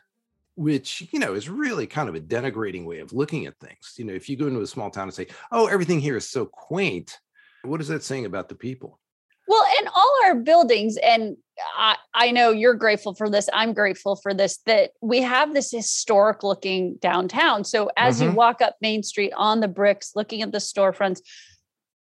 which 0.55 1.07
you 1.11 1.19
know 1.19 1.33
is 1.33 1.49
really 1.49 1.87
kind 1.87 2.07
of 2.07 2.15
a 2.15 2.19
denigrating 2.19 2.85
way 2.85 2.99
of 2.99 3.11
looking 3.13 3.45
at 3.45 3.57
things 3.59 3.95
you 3.97 4.05
know 4.05 4.13
if 4.13 4.29
you 4.29 4.35
go 4.35 4.47
into 4.47 4.61
a 4.61 4.67
small 4.67 4.89
town 4.89 5.03
and 5.03 5.13
say 5.13 5.27
oh 5.51 5.65
everything 5.67 5.99
here 5.99 6.17
is 6.17 6.29
so 6.29 6.45
quaint 6.45 7.19
what 7.67 7.81
is 7.81 7.87
that 7.89 8.03
saying 8.03 8.25
about 8.25 8.49
the 8.49 8.55
people? 8.55 8.99
Well, 9.47 9.65
and 9.79 9.87
all 9.87 10.17
our 10.25 10.35
buildings, 10.35 10.97
and 10.97 11.37
I, 11.77 11.95
I 12.13 12.31
know 12.31 12.51
you're 12.51 12.73
grateful 12.73 13.15
for 13.15 13.29
this. 13.29 13.49
I'm 13.53 13.73
grateful 13.73 14.17
for 14.17 14.33
this, 14.33 14.57
that 14.65 14.91
we 15.01 15.21
have 15.21 15.53
this 15.53 15.71
historic 15.71 16.43
looking 16.43 16.97
downtown. 17.01 17.63
So 17.63 17.89
as 17.95 18.19
mm-hmm. 18.19 18.31
you 18.31 18.35
walk 18.35 18.61
up 18.61 18.75
Main 18.81 19.03
Street 19.03 19.31
on 19.37 19.61
the 19.61 19.69
bricks, 19.69 20.11
looking 20.15 20.41
at 20.41 20.51
the 20.51 20.57
storefronts, 20.57 21.21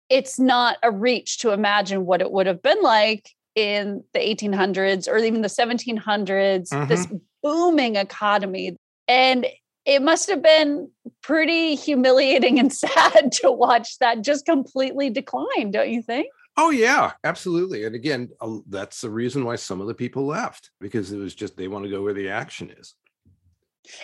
it's 0.10 0.40
not 0.40 0.78
a 0.82 0.92
reach 0.92 1.40
to 1.40 1.52
imagine 1.52 2.06
what 2.06 2.22
it 2.22 2.32
would 2.32 2.48
have 2.48 2.64
been 2.64 2.82
like 2.82 3.30
in 3.56 4.04
the 4.14 4.20
1800s 4.20 5.08
or 5.08 5.18
even 5.18 5.42
the 5.42 5.48
1700s, 5.48 6.70
mm-hmm. 6.70 6.88
this 6.88 7.08
booming 7.44 7.96
economy. 7.96 8.76
And 9.08 9.46
it 9.86 10.02
must 10.02 10.30
have 10.30 10.42
been 10.42 10.90
pretty 11.22 11.76
humiliating 11.76 12.60
and 12.60 12.74
sad 12.74 13.32
to 13.34 13.52
watch 13.52 14.00
that 14.00 14.22
just 14.22 14.46
completely 14.46 15.10
decline, 15.10 15.72
don't 15.72 15.90
you 15.90 16.02
think? 16.02 16.28
Oh 16.58 16.70
yeah, 16.70 17.12
absolutely. 17.24 17.84
And 17.84 17.96
again, 17.96 18.30
that's 18.68 19.02
the 19.02 19.10
reason 19.10 19.44
why 19.44 19.58
some 19.58 19.82
of 19.82 19.88
the 19.88 19.94
people 19.94 20.26
left 20.26 20.72
because 20.80 21.12
it 21.12 21.18
was 21.18 21.36
just 21.36 21.58
they 21.58 21.68
want 21.68 21.84
to 21.84 21.92
go 21.92 22.02
where 22.02 22.14
the 22.14 22.30
action 22.30 22.72
is. 22.78 22.96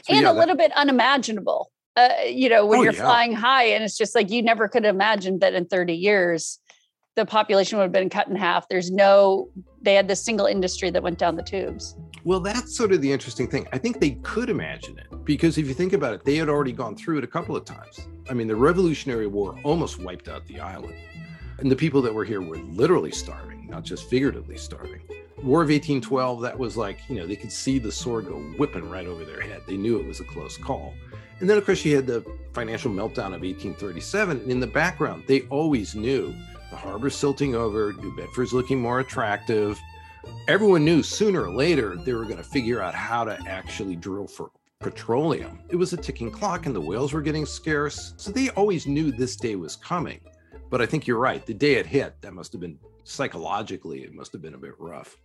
So, 0.04 0.14
and 0.14 0.22
yeah, 0.22 0.32
a 0.32 0.34
little 0.34 0.58
bit 0.58 0.72
unimaginable. 0.74 1.72
Uh, 1.96 2.10
you 2.26 2.50
know, 2.50 2.66
when 2.66 2.80
oh, 2.80 2.84
you're 2.84 2.94
yeah. 2.94 3.04
flying 3.04 3.34
high, 3.34 3.66
and 3.66 3.84
it's 3.84 3.98
just 3.98 4.16
like 4.16 4.30
you 4.30 4.42
never 4.42 4.70
could 4.70 4.86
imagine 4.86 5.40
that 5.40 5.54
in 5.54 5.66
30 5.66 5.94
years 5.94 6.60
the 7.16 7.26
population 7.26 7.78
would 7.78 7.84
have 7.84 7.92
been 7.92 8.10
cut 8.10 8.28
in 8.28 8.36
half. 8.36 8.70
There's 8.70 8.90
no, 8.90 9.50
they 9.82 9.96
had 9.96 10.08
this 10.08 10.24
single 10.24 10.46
industry 10.46 10.90
that 10.92 11.04
went 11.04 11.18
down 11.18 11.36
the 11.36 11.44
tubes. 11.44 11.96
Well, 12.24 12.40
that's 12.40 12.76
sort 12.76 12.94
of 12.94 13.02
the 13.02 13.12
interesting 13.12 13.48
thing. 13.48 13.68
I 13.74 13.78
think 13.78 14.00
they 14.00 14.12
could 14.22 14.50
imagine 14.50 14.98
it 14.98 15.26
because 15.26 15.58
if 15.58 15.68
you 15.68 15.74
think 15.74 15.94
about 15.94 16.14
it, 16.14 16.24
they 16.24 16.36
had 16.36 16.50
already 16.50 16.72
gone 16.72 16.96
through 16.96 17.18
it 17.18 17.24
a 17.24 17.28
couple 17.28 17.56
of 17.56 17.66
times. 17.66 18.08
I 18.30 18.34
mean, 18.34 18.48
the 18.48 18.56
Revolutionary 18.56 19.28
War 19.28 19.60
almost 19.64 20.00
wiped 20.00 20.30
out 20.30 20.46
the 20.48 20.60
island. 20.60 20.96
And 21.58 21.70
the 21.70 21.76
people 21.76 22.02
that 22.04 22.14
were 22.14 22.26
here 22.26 22.42
were 22.42 22.58
literally 22.58 23.12
starving, 23.12 23.68
not 23.70 23.84
just 23.84 24.10
figuratively 24.10 24.58
starving. 24.58 25.02
War 25.44 25.62
of 25.62 25.70
1812, 25.70 26.42
that 26.42 26.58
was 26.58 26.78
like, 26.78 27.00
you 27.10 27.16
know, 27.16 27.28
they 27.28 27.36
could 27.36 27.52
see 27.52 27.78
the 27.78 27.92
sword 27.92 28.28
go 28.28 28.40
whipping 28.58 28.90
right 28.90 29.08
over 29.08 29.26
their 29.26 29.42
head. 29.42 29.62
They 29.68 29.78
knew 29.78 30.00
it 30.00 30.08
was 30.08 30.20
a 30.20 30.24
close 30.24 30.58
call. 30.58 30.94
And 31.40 31.50
then, 31.50 31.58
of 31.58 31.66
course, 31.66 31.84
you 31.84 31.96
had 31.96 32.06
the 32.06 32.24
financial 32.54 32.92
meltdown 32.92 33.34
of 33.34 33.42
1837. 33.42 34.42
And 34.42 34.52
in 34.52 34.60
the 34.60 34.68
background, 34.68 35.24
they 35.28 35.42
always 35.50 35.96
knew 35.96 36.36
the 36.72 36.78
harbor's 36.78 37.16
silting 37.16 37.54
over, 37.54 37.94
New 37.94 38.16
Bedford's 38.16 38.54
looking 38.54 38.82
more 38.82 39.02
attractive. 39.02 39.80
Everyone 40.48 40.86
knew 40.86 41.04
sooner 41.04 41.44
or 41.44 41.52
later 41.52 41.98
they 41.98 42.14
were 42.14 42.24
going 42.24 42.38
to 42.38 42.44
figure 42.44 42.82
out 42.82 42.96
how 42.96 43.26
to 43.26 43.38
actually 43.46 43.96
drill 43.98 44.26
for 44.26 44.52
petroleum. 44.80 45.60
It 45.70 45.76
was 45.76 45.94
a 45.94 45.98
ticking 45.98 46.32
clock 46.32 46.66
and 46.66 46.76
the 46.76 46.82
whales 46.82 47.14
were 47.14 47.22
getting 47.22 47.46
scarce. 47.46 48.14
So 48.16 48.32
they 48.32 48.50
always 48.52 48.88
knew 48.88 49.12
this 49.12 49.36
day 49.36 49.56
was 49.56 49.76
coming. 49.76 50.22
But 50.70 50.82
I 50.82 50.86
think 50.86 51.06
you're 51.06 51.20
right. 51.20 51.46
The 51.46 51.54
day 51.54 51.74
it 51.74 51.86
hit, 51.86 52.16
that 52.22 52.34
must 52.34 52.54
have 52.54 52.62
been 52.62 52.80
psychologically, 53.04 54.04
it 54.04 54.14
must 54.14 54.32
have 54.32 54.42
been 54.42 54.54
a 54.54 54.58
bit 54.58 54.74
rough. 54.80 55.18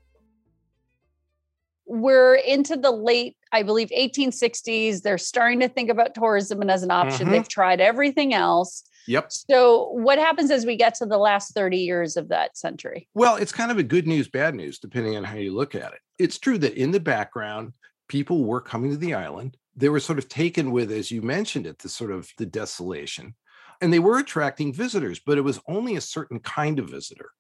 We're 1.86 2.34
into 2.34 2.76
the 2.76 2.90
late, 2.90 3.36
I 3.52 3.62
believe, 3.62 3.90
1860s. 3.96 5.02
They're 5.02 5.18
starting 5.18 5.60
to 5.60 5.68
think 5.68 5.88
about 5.88 6.16
tourism 6.16 6.60
and 6.60 6.70
as 6.70 6.82
an 6.82 6.90
option. 6.90 7.26
Mm-hmm. 7.26 7.30
They've 7.30 7.48
tried 7.48 7.80
everything 7.80 8.34
else. 8.34 8.82
Yep. 9.08 9.30
So, 9.30 9.90
what 9.90 10.18
happens 10.18 10.50
as 10.50 10.66
we 10.66 10.76
get 10.76 10.94
to 10.96 11.06
the 11.06 11.18
last 11.18 11.54
30 11.54 11.78
years 11.78 12.16
of 12.16 12.28
that 12.28 12.56
century? 12.56 13.08
Well, 13.14 13.36
it's 13.36 13.52
kind 13.52 13.70
of 13.70 13.78
a 13.78 13.82
good 13.82 14.06
news, 14.06 14.28
bad 14.28 14.54
news, 14.54 14.78
depending 14.78 15.16
on 15.16 15.24
how 15.24 15.36
you 15.36 15.54
look 15.54 15.74
at 15.74 15.92
it. 15.92 16.00
It's 16.18 16.38
true 16.38 16.58
that 16.58 16.74
in 16.74 16.90
the 16.90 17.00
background, 17.00 17.72
people 18.08 18.44
were 18.44 18.60
coming 18.60 18.90
to 18.90 18.96
the 18.96 19.14
island. 19.14 19.56
They 19.76 19.88
were 19.88 20.00
sort 20.00 20.18
of 20.18 20.28
taken 20.28 20.70
with, 20.70 20.90
as 20.90 21.10
you 21.10 21.22
mentioned 21.22 21.66
it, 21.66 21.78
the 21.78 21.88
sort 21.88 22.10
of 22.10 22.30
the 22.38 22.46
desolation 22.46 23.34
and 23.80 23.92
they 23.92 23.98
were 23.98 24.18
attracting 24.18 24.72
visitors, 24.72 25.18
but 25.18 25.38
it 25.38 25.42
was 25.42 25.60
only 25.68 25.96
a 25.96 26.00
certain 26.00 26.40
kind 26.40 26.78
of 26.78 26.90
visitor. 26.90 27.30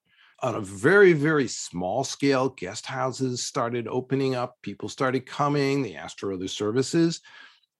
On 0.42 0.54
a 0.54 0.60
very, 0.60 1.14
very 1.14 1.48
small 1.48 2.04
scale, 2.04 2.50
guest 2.50 2.84
houses 2.84 3.44
started 3.44 3.88
opening 3.88 4.34
up, 4.34 4.56
people 4.62 4.88
started 4.88 5.24
coming, 5.24 5.82
they 5.82 5.94
asked 5.94 6.20
for 6.20 6.32
other 6.32 6.48
services. 6.48 7.22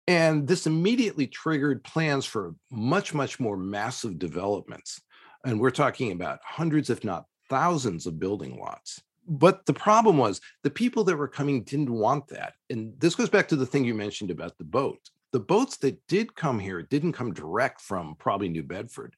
And 0.08 0.46
this 0.46 0.66
immediately 0.66 1.26
triggered 1.26 1.82
plans 1.82 2.25
for 2.25 2.54
much, 2.70 3.12
much 3.12 3.40
more 3.40 3.56
massive 3.56 4.18
developments. 4.18 5.00
And 5.44 5.60
we're 5.60 5.70
talking 5.70 6.12
about 6.12 6.40
hundreds, 6.44 6.90
if 6.90 7.02
not 7.04 7.26
thousands, 7.48 8.06
of 8.06 8.20
building 8.20 8.58
lots. 8.58 9.02
But 9.28 9.66
the 9.66 9.75
problem 9.75 10.16
was 10.16 10.40
the 10.62 10.70
people 10.70 11.02
that 11.04 11.16
were 11.16 11.26
coming 11.26 11.64
didn't 11.64 11.90
want 11.92 12.28
that. 12.28 12.54
And 12.70 12.94
this 13.00 13.16
goes 13.16 13.28
back 13.28 13.48
to 13.48 13.56
the 13.56 13.66
thing 13.66 13.84
you 13.84 13.94
mentioned 13.94 14.30
about 14.30 14.56
the 14.58 14.64
boat 14.64 15.00
the 15.32 15.40
boats 15.40 15.76
that 15.78 16.06
did 16.06 16.34
come 16.34 16.58
here 16.58 16.80
didn't 16.80 17.12
come 17.12 17.34
direct 17.34 17.82
from 17.82 18.16
probably 18.18 18.48
New 18.48 18.62
Bedford. 18.62 19.14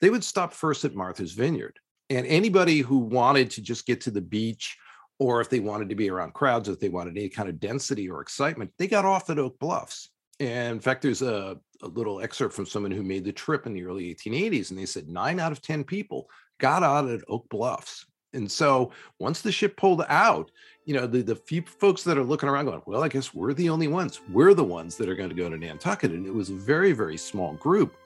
They 0.00 0.10
would 0.10 0.24
stop 0.24 0.52
first 0.52 0.84
at 0.84 0.96
Martha's 0.96 1.32
Vineyard. 1.32 1.78
And 2.08 2.26
anybody 2.26 2.80
who 2.80 2.98
wanted 2.98 3.50
to 3.52 3.62
just 3.62 3.86
get 3.86 4.00
to 4.00 4.10
the 4.10 4.20
beach, 4.20 4.76
or 5.20 5.40
if 5.40 5.48
they 5.48 5.60
wanted 5.60 5.88
to 5.90 5.94
be 5.94 6.10
around 6.10 6.34
crowds, 6.34 6.68
if 6.68 6.80
they 6.80 6.88
wanted 6.88 7.16
any 7.16 7.28
kind 7.28 7.48
of 7.48 7.60
density 7.60 8.10
or 8.10 8.20
excitement, 8.20 8.72
they 8.78 8.88
got 8.88 9.04
off 9.04 9.30
at 9.30 9.38
Oak 9.38 9.60
Bluffs. 9.60 10.10
And 10.40 10.72
in 10.72 10.80
fact, 10.80 11.02
there's 11.02 11.22
a, 11.22 11.58
a 11.82 11.88
little 11.88 12.20
excerpt 12.20 12.54
from 12.54 12.66
someone 12.66 12.90
who 12.90 13.02
made 13.02 13.24
the 13.24 13.32
trip 13.32 13.66
in 13.66 13.74
the 13.74 13.84
early 13.84 14.14
1880s, 14.14 14.70
and 14.70 14.78
they 14.78 14.86
said 14.86 15.08
nine 15.08 15.38
out 15.38 15.52
of 15.52 15.62
10 15.62 15.84
people 15.84 16.28
got 16.58 16.82
out 16.82 17.08
at 17.08 17.20
Oak 17.28 17.48
Bluffs. 17.50 18.06
And 18.32 18.50
so 18.50 18.92
once 19.18 19.42
the 19.42 19.52
ship 19.52 19.76
pulled 19.76 20.04
out, 20.08 20.50
you 20.84 20.94
know, 20.94 21.06
the, 21.06 21.22
the 21.22 21.36
few 21.36 21.62
folks 21.62 22.02
that 22.04 22.16
are 22.16 22.24
looking 22.24 22.48
around 22.48 22.66
going, 22.66 22.82
well, 22.86 23.02
I 23.02 23.08
guess 23.08 23.34
we're 23.34 23.54
the 23.54 23.68
only 23.68 23.88
ones. 23.88 24.20
We're 24.32 24.54
the 24.54 24.64
ones 24.64 24.96
that 24.96 25.08
are 25.08 25.14
going 25.14 25.28
to 25.28 25.34
go 25.34 25.48
to 25.48 25.56
Nantucket. 25.56 26.12
And 26.12 26.26
it 26.26 26.34
was 26.34 26.50
a 26.50 26.54
very, 26.54 26.92
very 26.92 27.16
small 27.16 27.54
group. 27.54 27.96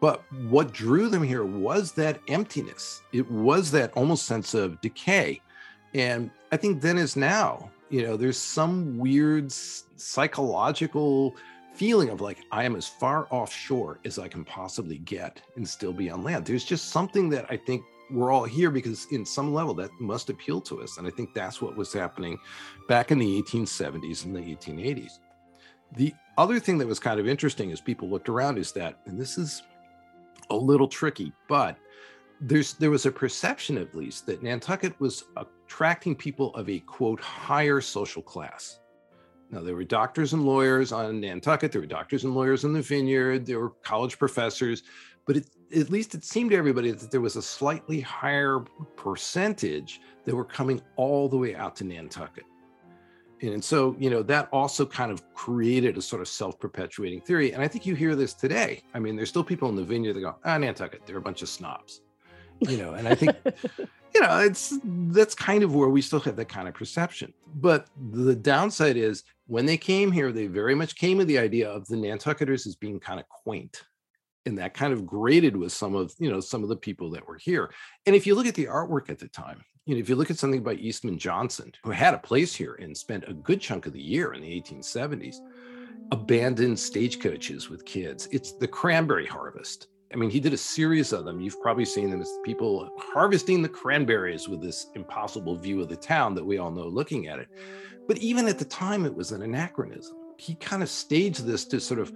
But 0.00 0.22
what 0.48 0.72
drew 0.72 1.08
them 1.08 1.22
here 1.22 1.44
was 1.44 1.92
that 1.92 2.20
emptiness. 2.28 3.02
It 3.12 3.30
was 3.30 3.70
that 3.70 3.92
almost 3.92 4.26
sense 4.26 4.54
of 4.54 4.80
decay. 4.80 5.40
And 5.94 6.30
I 6.52 6.56
think 6.56 6.80
then 6.80 6.98
as 6.98 7.16
now, 7.16 7.70
you 7.88 8.02
know, 8.02 8.16
there's 8.16 8.36
some 8.38 8.98
weird 8.98 9.52
psychological 9.52 11.34
feeling 11.76 12.08
of 12.10 12.20
like, 12.20 12.38
I 12.50 12.64
am 12.64 12.76
as 12.76 12.86
far 12.86 13.26
offshore 13.30 14.00
as 14.04 14.18
I 14.18 14.28
can 14.28 14.44
possibly 14.44 14.98
get 14.98 15.40
and 15.56 15.68
still 15.68 15.92
be 15.92 16.10
on 16.10 16.22
land. 16.22 16.44
There's 16.44 16.64
just 16.64 16.90
something 16.90 17.28
that 17.30 17.46
I 17.50 17.56
think 17.56 17.82
we're 18.10 18.30
all 18.30 18.44
here 18.44 18.70
because 18.70 19.06
in 19.10 19.24
some 19.24 19.52
level 19.52 19.74
that 19.74 19.90
must 20.00 20.30
appeal 20.30 20.60
to 20.60 20.80
us 20.80 20.98
and 20.98 21.06
i 21.06 21.10
think 21.10 21.34
that's 21.34 21.60
what 21.60 21.76
was 21.76 21.92
happening 21.92 22.38
back 22.88 23.10
in 23.10 23.18
the 23.18 23.42
1870s 23.42 24.24
and 24.24 24.36
the 24.36 24.40
1880s 24.40 25.18
the 25.96 26.14
other 26.38 26.60
thing 26.60 26.78
that 26.78 26.86
was 26.86 26.98
kind 26.98 27.18
of 27.18 27.26
interesting 27.26 27.72
as 27.72 27.80
people 27.80 28.08
looked 28.08 28.28
around 28.28 28.58
is 28.58 28.72
that 28.72 28.98
and 29.06 29.18
this 29.18 29.38
is 29.38 29.62
a 30.50 30.56
little 30.56 30.86
tricky 30.86 31.32
but 31.48 31.76
there's 32.40 32.74
there 32.74 32.90
was 32.90 33.06
a 33.06 33.10
perception 33.10 33.78
at 33.78 33.94
least 33.94 34.26
that 34.26 34.42
nantucket 34.42 34.98
was 35.00 35.24
attracting 35.36 36.14
people 36.14 36.54
of 36.54 36.68
a 36.68 36.78
quote 36.80 37.20
higher 37.20 37.80
social 37.80 38.22
class 38.22 38.78
now 39.50 39.60
there 39.60 39.74
were 39.74 39.84
doctors 39.84 40.32
and 40.32 40.44
lawyers 40.44 40.92
on 40.92 41.20
nantucket 41.20 41.72
there 41.72 41.80
were 41.80 41.86
doctors 41.86 42.24
and 42.24 42.34
lawyers 42.34 42.64
in 42.64 42.72
the 42.72 42.82
vineyard 42.82 43.46
there 43.46 43.60
were 43.60 43.70
college 43.82 44.18
professors 44.18 44.82
but 45.26 45.36
it, 45.36 45.46
at 45.76 45.90
least 45.90 46.14
it 46.14 46.24
seemed 46.24 46.50
to 46.50 46.56
everybody 46.56 46.92
that 46.92 47.10
there 47.10 47.20
was 47.20 47.36
a 47.36 47.42
slightly 47.42 48.00
higher 48.00 48.60
percentage 48.94 50.00
that 50.24 50.34
were 50.34 50.44
coming 50.44 50.80
all 50.94 51.28
the 51.28 51.36
way 51.36 51.54
out 51.54 51.76
to 51.76 51.84
Nantucket. 51.84 52.44
And 53.42 53.62
so, 53.62 53.94
you 53.98 54.08
know, 54.08 54.22
that 54.22 54.48
also 54.50 54.86
kind 54.86 55.12
of 55.12 55.22
created 55.34 55.98
a 55.98 56.02
sort 56.02 56.22
of 56.22 56.28
self 56.28 56.58
perpetuating 56.58 57.20
theory. 57.20 57.52
And 57.52 57.62
I 57.62 57.68
think 57.68 57.84
you 57.84 57.94
hear 57.94 58.14
this 58.14 58.32
today. 58.32 58.82
I 58.94 58.98
mean, 58.98 59.14
there's 59.14 59.28
still 59.28 59.44
people 59.44 59.68
in 59.68 59.76
the 59.76 59.84
vineyard 59.84 60.14
that 60.14 60.20
go, 60.20 60.36
ah, 60.44 60.56
Nantucket, 60.56 61.04
they're 61.04 61.18
a 61.18 61.20
bunch 61.20 61.42
of 61.42 61.50
snobs, 61.50 62.00
you 62.60 62.78
know, 62.78 62.94
and 62.94 63.06
I 63.06 63.14
think, 63.14 63.36
you 64.14 64.20
know, 64.22 64.38
it's 64.38 64.78
that's 64.82 65.34
kind 65.34 65.62
of 65.62 65.74
where 65.74 65.90
we 65.90 66.00
still 66.00 66.20
have 66.20 66.36
that 66.36 66.48
kind 66.48 66.66
of 66.66 66.72
perception. 66.72 67.34
But 67.56 67.88
the 68.10 68.34
downside 68.34 68.96
is 68.96 69.24
when 69.46 69.66
they 69.66 69.76
came 69.76 70.12
here, 70.12 70.32
they 70.32 70.46
very 70.46 70.74
much 70.74 70.96
came 70.96 71.18
with 71.18 71.28
the 71.28 71.38
idea 71.38 71.70
of 71.70 71.86
the 71.86 71.96
Nantucketers 71.96 72.66
as 72.66 72.76
being 72.76 73.00
kind 73.00 73.20
of 73.20 73.28
quaint 73.28 73.82
and 74.44 74.58
that 74.58 74.74
kind 74.74 74.92
of 74.92 75.06
graded 75.06 75.56
with 75.56 75.72
some 75.72 75.94
of 75.94 76.12
you 76.18 76.30
know 76.30 76.40
some 76.40 76.62
of 76.62 76.68
the 76.68 76.76
people 76.76 77.10
that 77.10 77.26
were 77.26 77.38
here. 77.38 77.70
And 78.06 78.14
if 78.14 78.26
you 78.26 78.34
look 78.34 78.46
at 78.46 78.54
the 78.54 78.66
artwork 78.66 79.10
at 79.10 79.18
the 79.18 79.28
time 79.28 79.64
you 79.86 79.94
know 79.94 80.00
if 80.00 80.08
you 80.08 80.16
look 80.16 80.30
at 80.30 80.38
something 80.38 80.64
by 80.64 80.74
eastman 80.74 81.16
johnson 81.16 81.72
who 81.84 81.90
had 81.90 82.12
a 82.12 82.18
place 82.18 82.54
here 82.54 82.74
and 82.74 82.96
spent 82.96 83.24
a 83.28 83.32
good 83.32 83.60
chunk 83.60 83.86
of 83.86 83.92
the 83.92 84.02
year 84.02 84.32
in 84.34 84.42
the 84.42 84.60
1870s 84.60 85.36
abandoned 86.12 86.78
stagecoaches 86.78 87.68
with 87.68 87.84
kids. 87.84 88.28
It's 88.30 88.52
the 88.52 88.68
cranberry 88.68 89.26
harvest 89.26 89.88
i 90.12 90.16
mean 90.16 90.30
he 90.30 90.40
did 90.40 90.52
a 90.52 90.58
series 90.58 91.12
of 91.12 91.24
them 91.24 91.40
you've 91.40 91.60
probably 91.60 91.84
seen 91.84 92.10
them 92.10 92.20
as 92.20 92.32
people 92.44 92.90
harvesting 92.98 93.62
the 93.62 93.68
cranberries 93.68 94.48
with 94.48 94.62
this 94.62 94.90
impossible 94.94 95.56
view 95.56 95.80
of 95.80 95.88
the 95.88 95.96
town 95.96 96.34
that 96.34 96.44
we 96.44 96.58
all 96.58 96.70
know 96.70 96.86
looking 96.86 97.28
at 97.28 97.38
it 97.38 97.48
but 98.06 98.18
even 98.18 98.46
at 98.46 98.58
the 98.58 98.64
time 98.64 99.04
it 99.04 99.14
was 99.14 99.32
an 99.32 99.42
anachronism 99.42 100.16
he 100.38 100.54
kind 100.56 100.82
of 100.82 100.88
staged 100.88 101.44
this 101.44 101.64
to 101.64 101.80
sort 101.80 102.00
of 102.00 102.12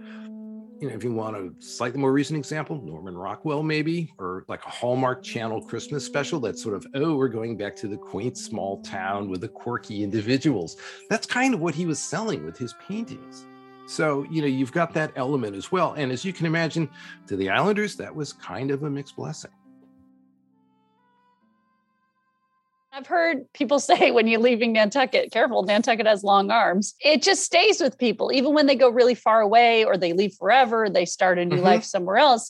you 0.80 0.88
know, 0.88 0.94
if 0.94 1.04
you 1.04 1.12
want 1.12 1.36
a 1.36 1.52
slightly 1.58 2.00
more 2.00 2.10
recent 2.10 2.38
example, 2.38 2.80
Norman 2.82 3.16
Rockwell, 3.16 3.62
maybe, 3.62 4.10
or 4.18 4.46
like 4.48 4.64
a 4.64 4.70
Hallmark 4.70 5.22
Channel 5.22 5.60
Christmas 5.60 6.06
special 6.06 6.40
that's 6.40 6.62
sort 6.62 6.74
of, 6.74 6.86
oh, 6.94 7.16
we're 7.16 7.28
going 7.28 7.56
back 7.58 7.76
to 7.76 7.88
the 7.88 7.98
quaint 7.98 8.38
small 8.38 8.80
town 8.80 9.28
with 9.28 9.42
the 9.42 9.48
quirky 9.48 10.02
individuals. 10.02 10.78
That's 11.10 11.26
kind 11.26 11.52
of 11.52 11.60
what 11.60 11.74
he 11.74 11.84
was 11.84 11.98
selling 11.98 12.46
with 12.46 12.56
his 12.56 12.74
paintings. 12.88 13.46
So, 13.90 14.24
you 14.30 14.40
know, 14.40 14.46
you've 14.46 14.70
got 14.70 14.94
that 14.94 15.10
element 15.16 15.56
as 15.56 15.72
well. 15.72 15.94
And 15.94 16.12
as 16.12 16.24
you 16.24 16.32
can 16.32 16.46
imagine, 16.46 16.88
to 17.26 17.34
the 17.34 17.50
Islanders, 17.50 17.96
that 17.96 18.14
was 18.14 18.32
kind 18.32 18.70
of 18.70 18.84
a 18.84 18.88
mixed 18.88 19.16
blessing. 19.16 19.50
I've 22.92 23.08
heard 23.08 23.52
people 23.52 23.80
say 23.80 24.12
when 24.12 24.28
you're 24.28 24.40
leaving 24.40 24.72
Nantucket, 24.72 25.32
careful, 25.32 25.64
Nantucket 25.64 26.06
has 26.06 26.22
long 26.22 26.52
arms. 26.52 26.94
It 27.00 27.20
just 27.20 27.42
stays 27.42 27.80
with 27.80 27.98
people, 27.98 28.30
even 28.32 28.54
when 28.54 28.66
they 28.66 28.76
go 28.76 28.88
really 28.88 29.16
far 29.16 29.40
away 29.40 29.84
or 29.84 29.96
they 29.96 30.12
leave 30.12 30.34
forever, 30.34 30.88
they 30.88 31.04
start 31.04 31.40
a 31.40 31.44
new 31.44 31.56
mm-hmm. 31.56 31.64
life 31.64 31.84
somewhere 31.84 32.18
else. 32.18 32.48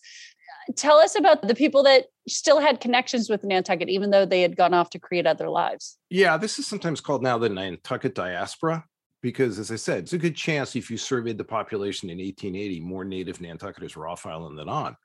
Tell 0.77 0.99
us 0.99 1.19
about 1.19 1.41
the 1.49 1.55
people 1.55 1.83
that 1.85 2.05
still 2.29 2.61
had 2.61 2.81
connections 2.81 3.31
with 3.31 3.45
Nantucket, 3.45 3.89
even 3.89 4.11
though 4.11 4.27
they 4.27 4.43
had 4.43 4.57
gone 4.57 4.75
off 4.75 4.91
to 4.91 4.99
create 4.99 5.27
other 5.27 5.49
lives. 5.49 5.97
Yeah, 6.11 6.37
this 6.37 6.59
is 6.59 6.67
sometimes 6.67 7.01
called 7.01 7.23
now 7.23 7.39
the 7.39 7.49
Nantucket 7.49 8.15
diaspora 8.15 8.85
because 9.23 9.59
as 9.59 9.71
I 9.71 9.77
said, 9.77 10.05
it's 10.05 10.13
a 10.13 10.19
good 10.19 10.37
chance 10.37 10.75
if 10.77 10.91
you 10.91 10.97
surveyed 10.97 11.39
the 11.39 11.45
population 11.45 12.09
in 12.09 12.19
1880, 12.19 12.81
more 12.81 13.05
native 13.05 13.39
Nantucketers 13.39 13.97
were 13.97 14.09
off 14.09 14.27
island 14.27 14.59
than 14.59 14.69
on. 14.69 14.97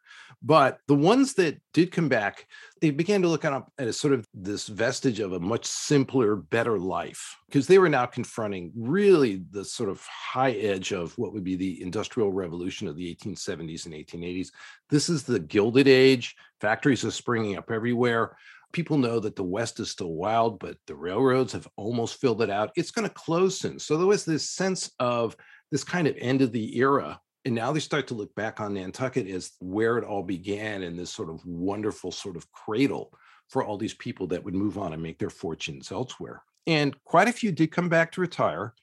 But 0.42 0.80
the 0.88 0.96
ones 0.96 1.34
that 1.36 1.60
did 1.74 1.92
come 1.92 2.08
back, 2.08 2.48
they 2.82 2.92
began 2.92 3.22
to 3.22 3.28
look 3.28 3.46
up 3.46 3.72
at 3.78 3.88
a 3.88 3.94
sort 3.94 4.14
of 4.14 4.26
this 4.34 4.68
vestige 4.68 5.20
of 5.20 5.34
a 5.34 5.40
much 5.40 5.66
simpler, 5.66 6.36
better 6.36 6.80
life 6.80 7.38
because 7.48 7.68
they 7.68 7.78
were 7.78 7.90
now 7.90 8.06
confronting 8.06 8.72
really 8.76 9.44
the 9.52 9.64
sort 9.64 9.90
of 9.90 10.02
high 10.06 10.52
edge 10.52 10.92
of 10.92 11.18
what 11.18 11.34
would 11.34 11.44
be 11.44 11.56
the 11.56 11.82
industrial 11.82 12.32
revolution 12.32 12.88
of 12.88 12.96
the 12.96 13.16
1870s 13.16 13.86
and 13.86 13.96
1880s. 13.96 14.50
This 14.90 15.10
is 15.10 15.24
the 15.24 15.40
Gilded 15.40 15.88
Age. 15.88 16.36
Factories 16.60 17.06
are 17.06 17.12
springing 17.12 17.58
up 17.58 17.72
everywhere 17.72 18.36
people 18.76 18.98
know 18.98 19.22
that 19.22 19.38
the 19.38 19.44
West 19.44 19.80
is 19.80 19.90
still 19.90 20.12
wild, 20.12 20.60
but 20.60 20.78
the 20.86 20.96
railroads 20.96 21.54
have 21.54 21.66
almost 21.78 22.20
filled 22.20 22.42
it 22.42 22.50
out. 22.50 22.72
It's 22.76 22.92
going 22.92 23.08
to 23.08 23.14
close 23.14 23.58
soon. 23.58 23.80
So 23.80 23.96
there 23.96 24.06
was 24.06 24.26
this 24.26 24.50
sense 24.50 24.92
of 25.00 25.34
this 25.72 25.86
kind 25.86 26.08
of 26.08 26.16
end 26.20 26.42
of 26.42 26.52
the 26.52 26.78
era. 26.78 27.22
And 27.46 27.56
now 27.56 27.72
they 27.72 27.80
start 27.80 28.06
to 28.08 28.16
look 28.16 28.36
back 28.36 28.60
on 28.60 28.74
Nantucket 28.74 29.30
as 29.30 29.54
where 29.62 29.98
it 29.98 30.04
all 30.04 30.24
began 30.24 30.84
and 30.84 31.00
this 31.00 31.10
sort 31.10 31.30
of 31.30 31.40
wonderful 31.46 32.12
sort 32.12 32.36
of 32.36 32.52
cradle 32.52 33.14
for 33.48 33.64
all 33.64 33.78
these 33.78 33.94
people 33.94 34.28
that 34.28 34.44
would 34.44 34.56
move 34.56 34.78
on 34.78 34.92
and 34.92 35.02
make 35.02 35.20
their 35.20 35.30
fortunes 35.30 35.90
elsewhere. 35.90 36.44
And 36.68 37.02
quite 37.06 37.30
a 37.30 37.34
few 37.34 37.54
did 37.54 37.72
come 37.72 37.88
back 37.88 38.12
to 38.12 38.22
retire. 38.22 38.74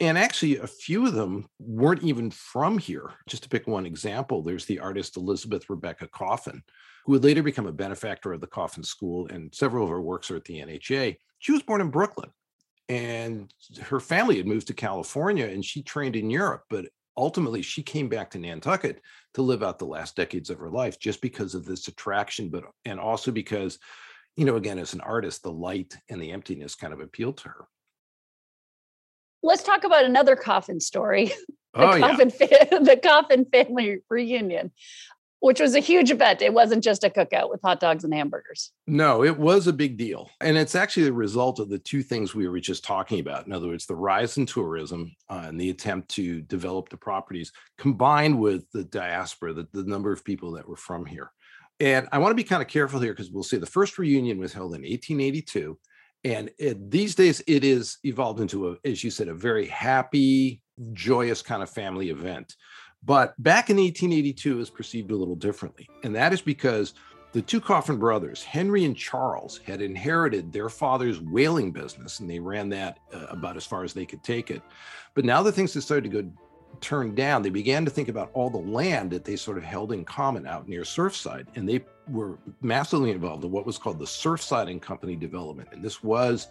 And 0.00 0.18
actually, 0.18 0.58
a 0.58 0.66
few 0.66 1.06
of 1.06 1.14
them 1.14 1.48
weren't 1.58 2.02
even 2.02 2.30
from 2.30 2.76
here. 2.76 3.14
Just 3.26 3.44
to 3.44 3.48
pick 3.48 3.66
one 3.66 3.86
example, 3.86 4.42
there's 4.42 4.66
the 4.66 4.78
artist 4.78 5.16
Elizabeth 5.16 5.70
Rebecca 5.70 6.06
Coffin, 6.06 6.62
who 7.08 7.12
would 7.12 7.24
later 7.24 7.42
become 7.42 7.66
a 7.66 7.72
benefactor 7.72 8.34
of 8.34 8.42
the 8.42 8.46
Coffin 8.46 8.84
School, 8.84 9.28
and 9.28 9.54
several 9.54 9.82
of 9.82 9.88
her 9.88 10.02
works 10.02 10.30
are 10.30 10.36
at 10.36 10.44
the 10.44 10.60
NHA. 10.60 11.16
She 11.38 11.52
was 11.52 11.62
born 11.62 11.80
in 11.80 11.88
Brooklyn, 11.88 12.28
and 12.90 13.50
her 13.80 13.98
family 13.98 14.36
had 14.36 14.46
moved 14.46 14.66
to 14.66 14.74
California, 14.74 15.46
and 15.46 15.64
she 15.64 15.82
trained 15.82 16.16
in 16.16 16.28
Europe. 16.28 16.64
But 16.68 16.90
ultimately, 17.16 17.62
she 17.62 17.82
came 17.82 18.10
back 18.10 18.30
to 18.32 18.38
Nantucket 18.38 19.00
to 19.32 19.40
live 19.40 19.62
out 19.62 19.78
the 19.78 19.86
last 19.86 20.16
decades 20.16 20.50
of 20.50 20.58
her 20.58 20.68
life, 20.68 20.98
just 20.98 21.22
because 21.22 21.54
of 21.54 21.64
this 21.64 21.88
attraction, 21.88 22.50
but 22.50 22.64
and 22.84 23.00
also 23.00 23.30
because, 23.30 23.78
you 24.36 24.44
know, 24.44 24.56
again, 24.56 24.78
as 24.78 24.92
an 24.92 25.00
artist, 25.00 25.42
the 25.42 25.50
light 25.50 25.96
and 26.10 26.20
the 26.20 26.32
emptiness 26.32 26.74
kind 26.74 26.92
of 26.92 27.00
appealed 27.00 27.38
to 27.38 27.48
her. 27.48 27.68
Let's 29.42 29.62
talk 29.62 29.84
about 29.84 30.04
another 30.04 30.36
coffin 30.36 30.78
story. 30.78 31.32
The 31.74 31.84
oh, 31.84 32.00
coffin 32.00 32.32
yeah. 32.40 32.46
fa- 32.46 32.80
the 32.82 32.96
coffin 32.96 33.44
family 33.44 33.98
reunion 34.08 34.72
which 35.40 35.60
was 35.60 35.74
a 35.74 35.80
huge 35.80 36.10
event. 36.10 36.42
It 36.42 36.52
wasn't 36.52 36.82
just 36.82 37.04
a 37.04 37.10
cookout 37.10 37.50
with 37.50 37.60
hot 37.62 37.80
dogs 37.80 38.04
and 38.04 38.12
hamburgers. 38.12 38.72
No, 38.86 39.22
it 39.22 39.38
was 39.38 39.66
a 39.66 39.72
big 39.72 39.96
deal. 39.96 40.30
And 40.40 40.56
it's 40.56 40.74
actually 40.74 41.04
the 41.04 41.12
result 41.12 41.60
of 41.60 41.68
the 41.68 41.78
two 41.78 42.02
things 42.02 42.34
we 42.34 42.48
were 42.48 42.60
just 42.60 42.84
talking 42.84 43.20
about. 43.20 43.46
In 43.46 43.52
other 43.52 43.68
words, 43.68 43.86
the 43.86 43.94
rise 43.94 44.36
in 44.36 44.46
tourism 44.46 45.14
uh, 45.28 45.44
and 45.46 45.60
the 45.60 45.70
attempt 45.70 46.08
to 46.10 46.40
develop 46.42 46.88
the 46.88 46.96
properties 46.96 47.52
combined 47.76 48.38
with 48.38 48.70
the 48.72 48.84
diaspora, 48.84 49.52
the, 49.52 49.68
the 49.72 49.84
number 49.84 50.12
of 50.12 50.24
people 50.24 50.52
that 50.52 50.68
were 50.68 50.76
from 50.76 51.06
here. 51.06 51.30
And 51.80 52.08
I 52.10 52.18
want 52.18 52.32
to 52.32 52.36
be 52.36 52.44
kind 52.44 52.62
of 52.62 52.68
careful 52.68 52.98
here 52.98 53.12
because 53.12 53.30
we'll 53.30 53.44
see 53.44 53.58
the 53.58 53.66
first 53.66 53.98
reunion 53.98 54.38
was 54.38 54.52
held 54.52 54.74
in 54.74 54.82
1882. 54.82 55.78
And 56.24 56.50
it, 56.58 56.90
these 56.90 57.14
days, 57.14 57.40
it 57.46 57.62
is 57.62 57.98
evolved 58.02 58.40
into, 58.40 58.70
a, 58.70 58.76
as 58.84 59.04
you 59.04 59.10
said, 59.10 59.28
a 59.28 59.34
very 59.34 59.66
happy, 59.66 60.60
joyous 60.92 61.42
kind 61.42 61.62
of 61.62 61.70
family 61.70 62.10
event. 62.10 62.54
But 63.08 63.42
back 63.42 63.70
in 63.70 63.78
1882, 63.78 64.52
it 64.52 64.54
was 64.54 64.68
perceived 64.68 65.10
a 65.12 65.16
little 65.16 65.34
differently. 65.34 65.88
And 66.04 66.14
that 66.14 66.34
is 66.34 66.42
because 66.42 66.92
the 67.32 67.40
two 67.40 67.58
Coffin 67.58 67.96
brothers, 67.96 68.42
Henry 68.42 68.84
and 68.84 68.94
Charles, 68.94 69.56
had 69.64 69.80
inherited 69.80 70.52
their 70.52 70.68
father's 70.68 71.18
whaling 71.18 71.72
business 71.72 72.20
and 72.20 72.28
they 72.28 72.38
ran 72.38 72.68
that 72.68 72.98
uh, 73.14 73.24
about 73.30 73.56
as 73.56 73.64
far 73.64 73.82
as 73.82 73.94
they 73.94 74.04
could 74.04 74.22
take 74.22 74.50
it. 74.50 74.60
But 75.14 75.24
now 75.24 75.42
that 75.42 75.52
things 75.52 75.72
had 75.72 75.84
started 75.84 76.10
to 76.12 76.22
go 76.22 76.30
turn 76.82 77.14
down, 77.14 77.40
they 77.40 77.48
began 77.48 77.86
to 77.86 77.90
think 77.90 78.10
about 78.10 78.30
all 78.34 78.50
the 78.50 78.58
land 78.58 79.10
that 79.12 79.24
they 79.24 79.36
sort 79.36 79.56
of 79.56 79.64
held 79.64 79.90
in 79.90 80.04
common 80.04 80.46
out 80.46 80.68
near 80.68 80.82
Surfside. 80.82 81.46
And 81.54 81.66
they 81.66 81.86
were 82.10 82.38
massively 82.60 83.10
involved 83.10 83.42
in 83.42 83.50
what 83.50 83.64
was 83.64 83.78
called 83.78 84.00
the 84.00 84.04
Surfside 84.04 84.66
Land 84.66 84.82
Company 84.82 85.16
development. 85.16 85.70
And 85.72 85.82
this 85.82 86.02
was 86.02 86.48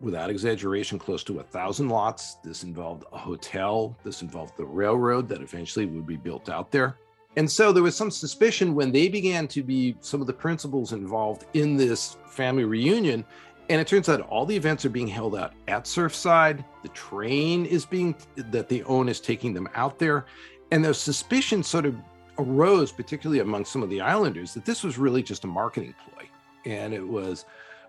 without 0.00 0.30
exaggeration, 0.30 0.98
close 0.98 1.22
to 1.24 1.40
a 1.40 1.42
thousand 1.42 1.88
lots. 1.88 2.36
This 2.42 2.64
involved 2.64 3.04
a 3.12 3.18
hotel. 3.18 3.96
This 4.04 4.22
involved 4.22 4.56
the 4.56 4.64
railroad 4.64 5.28
that 5.28 5.42
eventually 5.42 5.86
would 5.86 6.06
be 6.06 6.16
built 6.16 6.48
out 6.48 6.70
there. 6.70 6.96
And 7.36 7.50
so 7.50 7.72
there 7.72 7.82
was 7.82 7.94
some 7.94 8.10
suspicion 8.10 8.74
when 8.74 8.90
they 8.90 9.08
began 9.08 9.46
to 9.48 9.62
be 9.62 9.96
some 10.00 10.20
of 10.20 10.26
the 10.26 10.32
principals 10.32 10.92
involved 10.92 11.46
in 11.54 11.76
this 11.76 12.16
family 12.26 12.64
reunion. 12.64 13.24
And 13.68 13.80
it 13.80 13.86
turns 13.86 14.08
out 14.08 14.20
all 14.22 14.44
the 14.44 14.56
events 14.56 14.84
are 14.84 14.90
being 14.90 15.06
held 15.06 15.36
out 15.36 15.52
at 15.68 15.84
Surfside. 15.84 16.64
The 16.82 16.88
train 16.88 17.66
is 17.66 17.84
being, 17.86 18.16
that 18.36 18.68
they 18.68 18.82
own 18.82 19.08
is 19.08 19.20
taking 19.20 19.54
them 19.54 19.68
out 19.74 19.98
there. 19.98 20.26
And 20.72 20.84
the 20.84 20.92
suspicion 20.92 21.62
sort 21.62 21.86
of 21.86 21.94
arose, 22.38 22.90
particularly 22.90 23.40
among 23.40 23.64
some 23.64 23.82
of 23.82 23.90
the 23.90 24.00
islanders, 24.00 24.54
that 24.54 24.64
this 24.64 24.82
was 24.82 24.98
really 24.98 25.22
just 25.22 25.44
a 25.44 25.46
marketing 25.46 25.94
ploy. 26.04 26.28
And 26.64 26.92
it 26.92 27.06
was, 27.06 27.44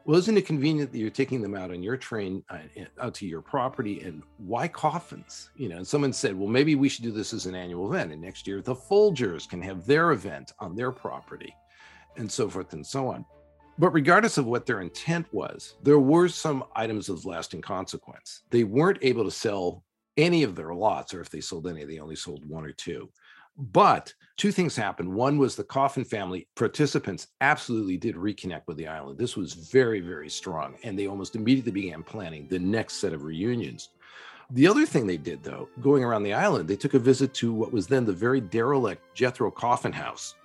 well, 0.05 0.17
isn't 0.17 0.37
it 0.37 0.45
convenient 0.45 0.91
that 0.91 0.97
you're 0.97 1.09
taking 1.09 1.41
them 1.41 1.55
out 1.55 1.71
on 1.71 1.83
your 1.83 1.97
train 1.97 2.43
uh, 2.49 2.59
out 2.99 3.13
to 3.15 3.27
your 3.27 3.41
property? 3.41 4.01
And 4.01 4.23
why 4.37 4.67
coffins? 4.67 5.49
You 5.55 5.69
know, 5.69 5.77
and 5.77 5.87
someone 5.87 6.13
said, 6.13 6.37
well, 6.37 6.49
maybe 6.49 6.75
we 6.75 6.89
should 6.89 7.03
do 7.03 7.11
this 7.11 7.33
as 7.33 7.45
an 7.45 7.55
annual 7.55 7.91
event. 7.91 8.11
And 8.11 8.21
next 8.21 8.47
year, 8.47 8.61
the 8.61 8.75
Folgers 8.75 9.47
can 9.47 9.61
have 9.61 9.85
their 9.85 10.11
event 10.11 10.53
on 10.59 10.75
their 10.75 10.91
property, 10.91 11.55
and 12.17 12.31
so 12.31 12.49
forth 12.49 12.73
and 12.73 12.85
so 12.85 13.07
on. 13.07 13.25
But 13.77 13.91
regardless 13.91 14.37
of 14.37 14.45
what 14.45 14.65
their 14.65 14.81
intent 14.81 15.31
was, 15.33 15.75
there 15.81 15.99
were 15.99 16.27
some 16.27 16.63
items 16.75 17.09
of 17.09 17.25
lasting 17.25 17.61
consequence. 17.61 18.41
They 18.49 18.63
weren't 18.63 18.99
able 19.01 19.23
to 19.23 19.31
sell 19.31 19.83
any 20.17 20.43
of 20.43 20.55
their 20.55 20.73
lots, 20.73 21.13
or 21.13 21.21
if 21.21 21.29
they 21.29 21.41
sold 21.41 21.67
any, 21.67 21.85
they 21.85 21.99
only 21.99 22.15
sold 22.15 22.47
one 22.47 22.65
or 22.65 22.73
two. 22.73 23.09
But 23.57 24.13
two 24.37 24.51
things 24.51 24.75
happened. 24.75 25.13
One 25.13 25.37
was 25.37 25.55
the 25.55 25.63
Coffin 25.63 26.03
family 26.03 26.47
participants 26.55 27.27
absolutely 27.41 27.97
did 27.97 28.15
reconnect 28.15 28.63
with 28.67 28.77
the 28.77 28.87
island. 28.87 29.17
This 29.17 29.37
was 29.37 29.53
very, 29.53 29.99
very 29.99 30.29
strong. 30.29 30.75
And 30.83 30.97
they 30.97 31.07
almost 31.07 31.35
immediately 31.35 31.71
began 31.71 32.03
planning 32.03 32.47
the 32.47 32.59
next 32.59 32.95
set 32.95 33.13
of 33.13 33.23
reunions. 33.23 33.89
The 34.51 34.67
other 34.67 34.85
thing 34.85 35.07
they 35.07 35.17
did, 35.17 35.43
though, 35.43 35.69
going 35.81 36.03
around 36.03 36.23
the 36.23 36.33
island, 36.33 36.67
they 36.67 36.75
took 36.75 36.93
a 36.93 36.99
visit 36.99 37.33
to 37.35 37.53
what 37.53 37.71
was 37.71 37.87
then 37.87 38.05
the 38.05 38.13
very 38.13 38.41
derelict 38.41 39.01
Jethro 39.15 39.49
Coffin 39.49 39.93
House. 39.93 40.35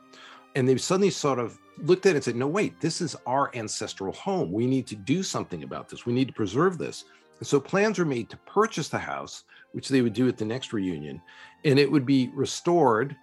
And 0.55 0.69
they 0.69 0.77
suddenly 0.77 1.11
sort 1.11 1.39
of 1.39 1.59
looked 1.79 2.07
at 2.07 2.11
it 2.11 2.17
and 2.17 2.25
said, 2.25 2.37
no, 2.37 2.47
wait, 2.47 2.81
this 2.81 3.01
is 3.01 3.17
our 3.27 3.51
ancestral 3.55 4.13
home. 4.13 4.53
We 4.53 4.67
need 4.67 4.87
to 4.87 4.97
do 4.97 5.23
something 5.23 5.65
about 5.65 5.89
this. 5.89 6.07
We 6.07 6.13
need 6.13 6.29
to 6.29 6.35
preserve 6.35 6.79
this. 6.79 7.05
And 7.39 7.47
so 7.47 7.61
plans 7.61 7.99
were 7.99 8.05
made 8.05 8.31
to 8.31 8.37
purchase 8.39 8.89
the 8.89 8.99
house, 8.99 9.45
which 9.73 9.89
they 9.89 10.01
would 10.01 10.15
do 10.15 10.29
at 10.29 10.39
the 10.39 10.45
next 10.45 10.73
reunion, 10.73 11.21
and 11.65 11.79
it 11.79 11.91
would 11.91 12.07
be 12.07 12.31
restored 12.33 13.15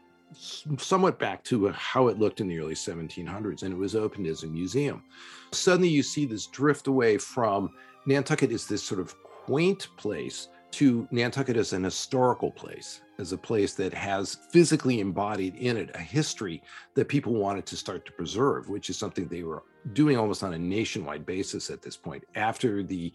somewhat 0.78 1.20
back 1.20 1.44
to 1.46 1.70
uh, 1.70 1.72
how 1.74 2.08
it 2.08 2.20
looked 2.20 2.42
in 2.42 2.48
the 2.48 2.60
early 2.60 2.76
1700s, 2.76 3.64
and 3.64 3.74
it 3.74 3.78
was 3.78 3.96
opened 3.96 4.28
as 4.28 4.44
a 4.44 4.48
museum. 4.48 5.04
Suddenly, 5.52 5.90
you 5.90 6.04
see 6.04 6.26
this 6.26 6.48
drift 6.48 6.88
away 6.88 7.18
from 7.18 7.70
Nantucket 8.06 8.52
is 8.52 8.68
this 8.68 8.84
sort 8.84 9.00
of 9.00 9.16
quaint 9.24 9.88
place 9.98 10.50
to 10.72 11.08
Nantucket 11.12 11.56
as 11.56 11.74
an 11.74 11.84
historical 11.84 12.50
place, 12.50 13.02
as 13.20 13.32
a 13.32 13.38
place 13.38 13.76
that 13.76 13.94
has 13.94 14.40
physically 14.50 15.00
embodied 15.00 15.56
in 15.56 15.78
it 15.78 15.92
a 15.94 16.00
history 16.00 16.64
that 16.96 17.08
people 17.08 17.34
wanted 17.34 17.66
to 17.68 17.78
start 17.78 18.06
to 18.06 18.12
preserve, 18.12 18.70
which 18.70 18.90
is 18.90 18.98
something 18.98 19.28
they 19.28 19.44
were 19.44 19.64
doing 19.94 20.18
almost 20.18 20.44
on 20.44 20.54
a 20.54 20.58
nationwide 20.58 21.26
basis 21.26 21.70
at 21.70 21.84
this 21.84 21.96
point. 21.96 22.24
After 22.36 22.82
the 22.82 23.14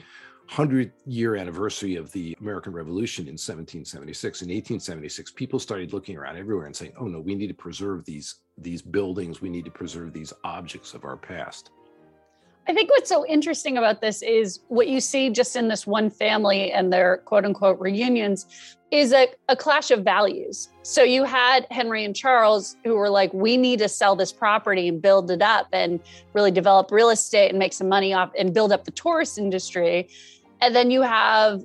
100 0.49 0.93
year 1.05 1.37
anniversary 1.37 1.97
of 1.97 2.11
the 2.13 2.35
American 2.41 2.73
Revolution 2.73 3.25
in 3.25 3.35
1776 3.35 4.41
in 4.41 4.49
1876 4.49 5.33
people 5.33 5.59
started 5.59 5.93
looking 5.93 6.17
around 6.17 6.39
everywhere 6.39 6.65
and 6.65 6.75
saying 6.75 6.93
oh 6.99 7.05
no 7.05 7.21
we 7.21 7.35
need 7.35 7.49
to 7.49 7.55
preserve 7.55 8.03
these 8.07 8.37
these 8.57 8.81
buildings 8.81 9.43
we 9.43 9.51
need 9.51 9.67
to 9.67 9.71
preserve 9.71 10.15
these 10.15 10.33
objects 10.45 10.95
of 10.95 11.05
our 11.05 11.19
past 11.19 11.71
I 12.69 12.75
think 12.75 12.91
what's 12.91 13.09
so 13.09 13.27
interesting 13.27 13.79
about 13.79 14.03
this 14.03 14.21
is 14.21 14.61
what 14.69 14.89
you 14.89 15.01
see 15.01 15.31
just 15.31 15.57
in 15.57 15.69
this 15.69 15.87
one 15.87 16.11
family 16.11 16.71
and 16.71 16.93
their 16.93 17.19
quote 17.25 17.47
unquote 17.47 17.81
reunions 17.81 18.47
is 18.91 19.13
a, 19.15 19.29
a 19.49 19.57
clash 19.57 19.91
of 19.91 20.05
values. 20.05 20.69
So 20.83 21.03
you 21.03 21.25
had 21.25 21.67
Henry 21.71 22.05
and 22.05 22.15
Charles 22.15 22.77
who 22.85 22.95
were 22.95 23.09
like, 23.09 23.33
we 23.33 23.57
need 23.57 23.79
to 23.79 23.89
sell 23.89 24.17
this 24.17 24.33
property 24.33 24.89
and 24.89 25.01
build 25.01 25.31
it 25.31 25.41
up 25.41 25.69
and 25.73 25.99
really 26.35 26.51
develop 26.51 26.91
real 26.91 27.09
estate 27.09 27.49
and 27.49 27.59
make 27.59 27.73
some 27.73 27.89
money 27.89 28.13
off 28.13 28.33
and 28.39 28.53
build 28.53 28.71
up 28.71 28.85
the 28.85 28.91
tourist 28.91 29.39
industry. 29.39 30.09
And 30.61 30.75
then 30.75 30.91
you 30.91 31.03
have 31.03 31.65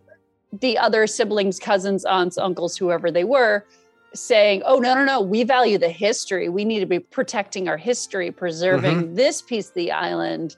the 0.51 0.77
other 0.77 1.07
siblings, 1.07 1.59
cousins, 1.59 2.05
aunts, 2.05 2.37
uncles, 2.37 2.77
whoever 2.77 3.11
they 3.11 3.23
were, 3.23 3.65
saying, 4.13 4.61
oh, 4.65 4.77
no, 4.77 4.93
no, 4.93 5.03
no, 5.03 5.21
we 5.21 5.43
value 5.43 5.77
the 5.77 5.89
history. 5.89 6.49
We 6.49 6.65
need 6.65 6.79
to 6.81 6.85
be 6.85 6.99
protecting 6.99 7.67
our 7.67 7.77
history, 7.77 8.31
preserving 8.31 8.95
mm-hmm. 9.03 9.15
this 9.15 9.41
piece 9.41 9.69
of 9.69 9.73
the 9.73 9.91
island. 9.91 10.55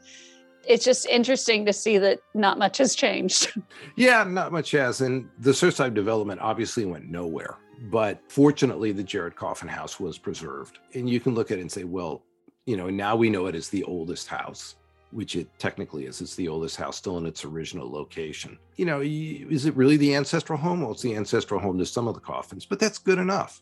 it's 0.67 0.83
just 0.83 1.05
interesting 1.05 1.65
to 1.65 1.71
see 1.71 1.97
that 1.99 2.19
not 2.33 2.57
much 2.57 2.79
has 2.79 2.95
changed. 2.95 3.53
yeah, 3.95 4.23
not 4.23 4.51
much 4.51 4.71
has. 4.71 5.01
And 5.01 5.29
the 5.39 5.51
Surfside 5.51 5.93
development 5.93 6.41
obviously 6.41 6.85
went 6.85 7.09
nowhere. 7.09 7.57
But 7.83 8.21
fortunately, 8.29 8.91
the 8.91 9.03
Jared 9.03 9.35
Coffin 9.35 9.67
House 9.67 9.99
was 9.99 10.17
preserved. 10.17 10.79
And 10.93 11.09
you 11.09 11.19
can 11.19 11.35
look 11.35 11.51
at 11.51 11.57
it 11.57 11.61
and 11.61 11.71
say, 11.71 11.83
well, 11.83 12.23
you 12.65 12.77
know, 12.77 12.89
now 12.89 13.15
we 13.15 13.29
know 13.29 13.45
it 13.45 13.55
as 13.55 13.69
the 13.69 13.83
oldest 13.83 14.27
house, 14.27 14.75
which 15.15 15.35
it 15.35 15.47
technically 15.57 16.05
is. 16.05 16.19
It's 16.19 16.35
the 16.35 16.49
oldest 16.49 16.75
house 16.75 16.97
still 16.97 17.17
in 17.17 17.25
its 17.25 17.45
original 17.45 17.89
location. 17.89 18.57
You 18.75 18.85
know, 18.85 19.01
is 19.01 19.65
it 19.65 19.75
really 19.75 19.97
the 19.97 20.13
ancestral 20.13 20.59
home? 20.59 20.81
Well, 20.81 20.91
it's 20.91 21.01
the 21.01 21.15
ancestral 21.15 21.61
home 21.61 21.77
to 21.79 21.85
some 21.85 22.07
of 22.07 22.13
the 22.13 22.19
coffins, 22.19 22.65
but 22.65 22.79
that's 22.79 22.97
good 22.97 23.17
enough. 23.17 23.61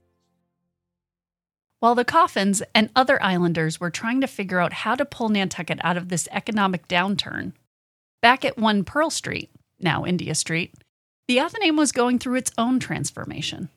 While 1.80 1.96
the 1.96 2.06
Coffins 2.06 2.64
and 2.74 2.90
other 2.96 3.22
islanders 3.22 3.80
were 3.80 3.90
trying 3.90 4.22
to 4.22 4.28
figure 4.28 4.60
out 4.60 4.72
how 4.72 4.96
to 4.96 5.06
pull 5.06 5.30
Nantucket 5.30 5.80
out 5.84 5.98
of 5.98 6.10
this 6.10 6.30
economic 6.32 6.88
downturn, 6.88 7.52
back 8.22 8.46
at 8.46 8.58
1 8.58 8.86
Pearl 8.86 9.10
Street, 9.10 9.52
now 9.80 10.06
India 10.06 10.34
Street, 10.34 10.74
the 11.28 11.40
Athenaeum 11.40 11.76
was 11.76 11.92
going 11.92 12.20
through 12.20 12.36
its 12.36 12.52
own 12.58 12.80
transformation. 12.80 13.70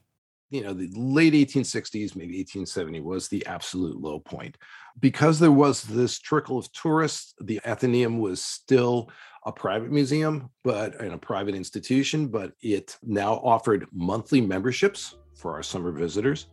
You 0.50 0.62
know, 0.62 0.72
the 0.72 0.88
late 0.94 1.32
1860s, 1.32 2.14
maybe 2.14 2.38
1870 2.38 3.00
was 3.00 3.28
the 3.28 3.44
absolute 3.46 4.00
low 4.00 4.20
point. 4.20 4.56
Because 5.00 5.38
there 5.38 5.52
was 5.52 5.82
this 5.82 6.18
trickle 6.18 6.59
of 6.59 6.70
tourists, 6.72 7.35
the 7.40 7.61
Athenaeum 7.66 8.18
was 8.18 8.40
still 8.40 9.11
a 9.44 9.52
private 9.52 9.90
museum, 9.90 10.50
but 10.64 11.00
in 11.00 11.12
a 11.12 11.18
private 11.18 11.54
institution, 11.54 12.28
but 12.28 12.52
it 12.61 12.96
now 13.02 13.35
offered 13.35 13.87
monthly 13.92 14.40
memberships 14.40 15.16
for 15.35 15.54
our 15.54 15.62
summer 15.62 15.92
visitors. 15.92 16.46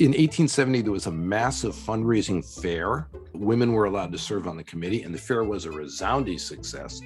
In 0.00 0.08
1870, 0.08 0.82
there 0.82 0.90
was 0.90 1.06
a 1.06 1.12
massive 1.12 1.72
fundraising 1.74 2.44
fair. 2.60 3.08
Women 3.32 3.72
were 3.72 3.84
allowed 3.84 4.10
to 4.10 4.18
serve 4.18 4.48
on 4.48 4.56
the 4.56 4.64
committee, 4.64 5.04
and 5.04 5.14
the 5.14 5.18
fair 5.18 5.44
was 5.44 5.66
a 5.66 5.70
resounding 5.70 6.38
success. 6.38 7.00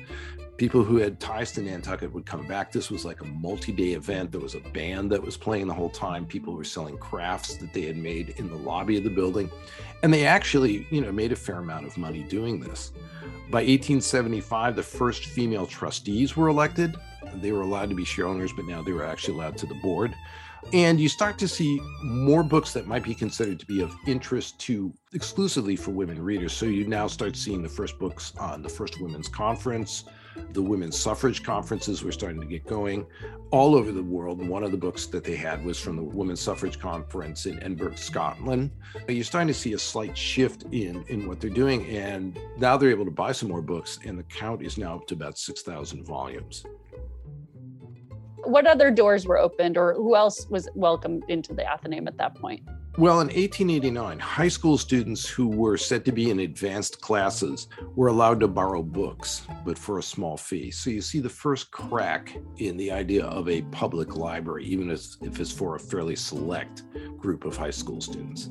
People 0.58 0.82
who 0.82 0.96
had 0.96 1.20
ties 1.20 1.52
to 1.52 1.62
Nantucket 1.62 2.12
would 2.12 2.26
come 2.26 2.44
back. 2.48 2.72
This 2.72 2.90
was 2.90 3.04
like 3.04 3.20
a 3.20 3.24
multi 3.24 3.70
day 3.70 3.92
event. 3.92 4.32
There 4.32 4.40
was 4.40 4.56
a 4.56 4.60
band 4.60 5.08
that 5.12 5.22
was 5.22 5.36
playing 5.36 5.68
the 5.68 5.74
whole 5.74 5.88
time. 5.88 6.26
People 6.26 6.52
were 6.52 6.64
selling 6.64 6.98
crafts 6.98 7.56
that 7.58 7.72
they 7.72 7.82
had 7.82 7.96
made 7.96 8.30
in 8.38 8.48
the 8.48 8.56
lobby 8.56 8.98
of 8.98 9.04
the 9.04 9.10
building. 9.10 9.48
And 10.02 10.12
they 10.12 10.26
actually, 10.26 10.84
you 10.90 11.00
know, 11.00 11.12
made 11.12 11.30
a 11.30 11.36
fair 11.36 11.60
amount 11.60 11.86
of 11.86 11.96
money 11.96 12.24
doing 12.24 12.58
this. 12.58 12.90
By 13.50 13.60
1875, 13.60 14.74
the 14.74 14.82
first 14.82 15.26
female 15.26 15.64
trustees 15.64 16.36
were 16.36 16.48
elected. 16.48 16.96
They 17.36 17.52
were 17.52 17.62
allowed 17.62 17.88
to 17.90 17.94
be 17.94 18.04
share 18.04 18.26
owners, 18.26 18.52
but 18.52 18.64
now 18.64 18.82
they 18.82 18.92
were 18.92 19.04
actually 19.04 19.34
allowed 19.34 19.56
to 19.58 19.66
the 19.66 19.76
board. 19.76 20.12
And 20.72 20.98
you 20.98 21.08
start 21.08 21.38
to 21.38 21.46
see 21.48 21.80
more 22.02 22.42
books 22.42 22.72
that 22.72 22.86
might 22.86 23.04
be 23.04 23.14
considered 23.14 23.60
to 23.60 23.66
be 23.66 23.80
of 23.80 23.94
interest 24.06 24.58
to 24.60 24.92
exclusively 25.14 25.76
for 25.76 25.92
women 25.92 26.20
readers. 26.20 26.52
So 26.52 26.66
you 26.66 26.86
now 26.86 27.06
start 27.06 27.36
seeing 27.36 27.62
the 27.62 27.68
first 27.68 27.98
books 27.98 28.32
on 28.38 28.62
the 28.62 28.68
first 28.68 29.00
women's 29.00 29.28
conference, 29.28 30.04
the 30.52 30.62
women's 30.62 30.98
suffrage 30.98 31.42
conferences 31.42 32.02
were 32.02 32.12
starting 32.12 32.40
to 32.40 32.46
get 32.46 32.66
going 32.66 33.06
all 33.50 33.74
over 33.74 33.92
the 33.92 34.02
world. 34.02 34.46
One 34.46 34.62
of 34.62 34.70
the 34.70 34.76
books 34.76 35.06
that 35.06 35.24
they 35.24 35.36
had 35.36 35.64
was 35.64 35.78
from 35.78 35.96
the 35.96 36.02
Women's 36.02 36.40
Suffrage 36.40 36.78
Conference 36.78 37.46
in 37.46 37.58
Edinburgh, 37.58 37.96
Scotland. 37.96 38.70
You're 39.08 39.24
starting 39.24 39.48
to 39.48 39.54
see 39.54 39.72
a 39.72 39.78
slight 39.78 40.16
shift 40.16 40.64
in, 40.72 41.04
in 41.08 41.26
what 41.26 41.40
they're 41.40 41.50
doing. 41.50 41.86
And 41.86 42.38
now 42.56 42.76
they're 42.76 42.90
able 42.90 43.04
to 43.06 43.10
buy 43.10 43.32
some 43.32 43.48
more 43.48 43.62
books, 43.62 43.98
and 44.04 44.18
the 44.18 44.24
count 44.24 44.62
is 44.62 44.78
now 44.78 44.96
up 44.96 45.06
to 45.08 45.14
about 45.14 45.38
6,000 45.38 46.04
volumes 46.04 46.64
what 48.48 48.66
other 48.66 48.90
doors 48.90 49.26
were 49.26 49.38
opened 49.38 49.76
or 49.76 49.94
who 49.94 50.16
else 50.16 50.46
was 50.48 50.68
welcomed 50.74 51.22
into 51.28 51.52
the 51.52 51.70
Athenaeum 51.70 52.08
at 52.08 52.16
that 52.16 52.34
point? 52.34 52.62
Well, 52.98 53.20
in 53.20 53.28
1889, 53.28 54.18
high 54.18 54.48
school 54.48 54.76
students 54.76 55.24
who 55.24 55.46
were 55.46 55.76
said 55.76 56.04
to 56.06 56.10
be 56.10 56.30
in 56.30 56.40
advanced 56.40 57.00
classes 57.00 57.68
were 57.94 58.08
allowed 58.08 58.40
to 58.40 58.48
borrow 58.48 58.82
books, 58.82 59.46
but 59.64 59.78
for 59.78 60.00
a 60.00 60.02
small 60.02 60.36
fee. 60.36 60.72
So 60.72 60.90
you 60.90 61.00
see 61.00 61.20
the 61.20 61.28
first 61.28 61.70
crack 61.70 62.36
in 62.56 62.76
the 62.76 62.90
idea 62.90 63.24
of 63.26 63.48
a 63.48 63.62
public 63.70 64.16
library, 64.16 64.64
even 64.64 64.90
if, 64.90 65.06
if 65.22 65.38
it's 65.38 65.52
for 65.52 65.76
a 65.76 65.78
fairly 65.78 66.16
select 66.16 66.82
group 67.18 67.44
of 67.44 67.56
high 67.56 67.70
school 67.70 68.00
students. 68.00 68.46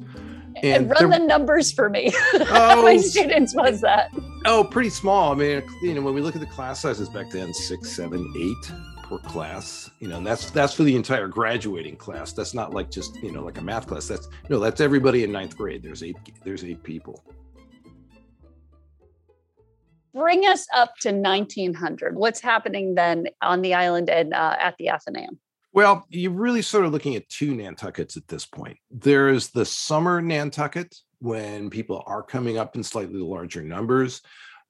And, 0.64 0.90
and 0.90 0.90
run 0.92 1.10
the 1.10 1.20
numbers 1.20 1.74
for 1.74 1.90
me. 1.90 2.14
Oh, 2.36 2.46
How 2.46 2.84
many 2.86 3.00
students 3.00 3.54
was 3.54 3.82
that? 3.82 4.12
Oh, 4.46 4.64
pretty 4.64 4.92
small. 4.92 5.34
I 5.34 5.36
mean, 5.36 5.64
you 5.82 5.94
know, 5.94 6.02
when 6.02 6.14
we 6.14 6.22
look 6.22 6.36
at 6.36 6.42
the 6.42 6.48
class 6.48 6.80
sizes 6.80 7.10
back 7.10 7.32
then, 7.32 7.54
six, 7.54 7.92
seven, 7.92 8.34
eight 8.38 8.72
per 9.08 9.18
class 9.20 9.90
you 10.00 10.08
know 10.08 10.18
and 10.18 10.28
that's 10.28 10.50
that's 10.52 10.74
for 10.74 10.84
the 10.84 10.96
entire 10.96 11.28
graduating 11.28 11.96
class. 11.96 12.34
That's 12.34 12.54
not 12.54 12.74
like 12.74 12.92
just 12.92 13.16
you 13.24 13.32
know 13.32 13.44
like 13.44 13.58
a 13.58 13.62
math 13.62 13.88
class. 13.88 14.08
That's 14.08 14.28
no 14.50 14.60
that's 14.60 14.82
everybody 14.82 15.24
in 15.24 15.32
ninth 15.32 15.56
grade. 15.56 15.84
There's 15.84 16.04
eight 16.04 16.18
there's 16.44 16.64
eight 16.64 16.84
people. 16.84 17.24
Bring 20.14 20.44
us 20.44 20.66
up 20.74 20.96
to 21.02 21.12
1900 21.12 22.16
what's 22.16 22.42
happening 22.42 22.96
then 22.96 23.28
on 23.42 23.62
the 23.62 23.74
island 23.76 24.10
and 24.10 24.34
uh, 24.34 24.56
at 24.60 24.76
the 24.80 24.90
athenaeum 24.90 25.38
well 25.74 26.08
you're 26.10 26.32
really 26.32 26.64
sort 26.64 26.86
of 26.86 26.92
looking 26.92 27.16
at 27.16 27.30
two 27.30 27.54
nantuckets 27.56 28.18
at 28.18 28.28
this 28.28 28.46
point. 28.46 28.78
There's 28.90 29.50
the 29.50 29.66
summer 29.66 30.22
nantucket 30.22 30.96
when 31.20 31.70
people 31.70 32.04
are 32.08 32.24
coming 32.24 32.58
up 32.58 32.76
in 32.76 32.84
slightly 32.84 33.20
larger 33.20 33.62
numbers 33.62 34.22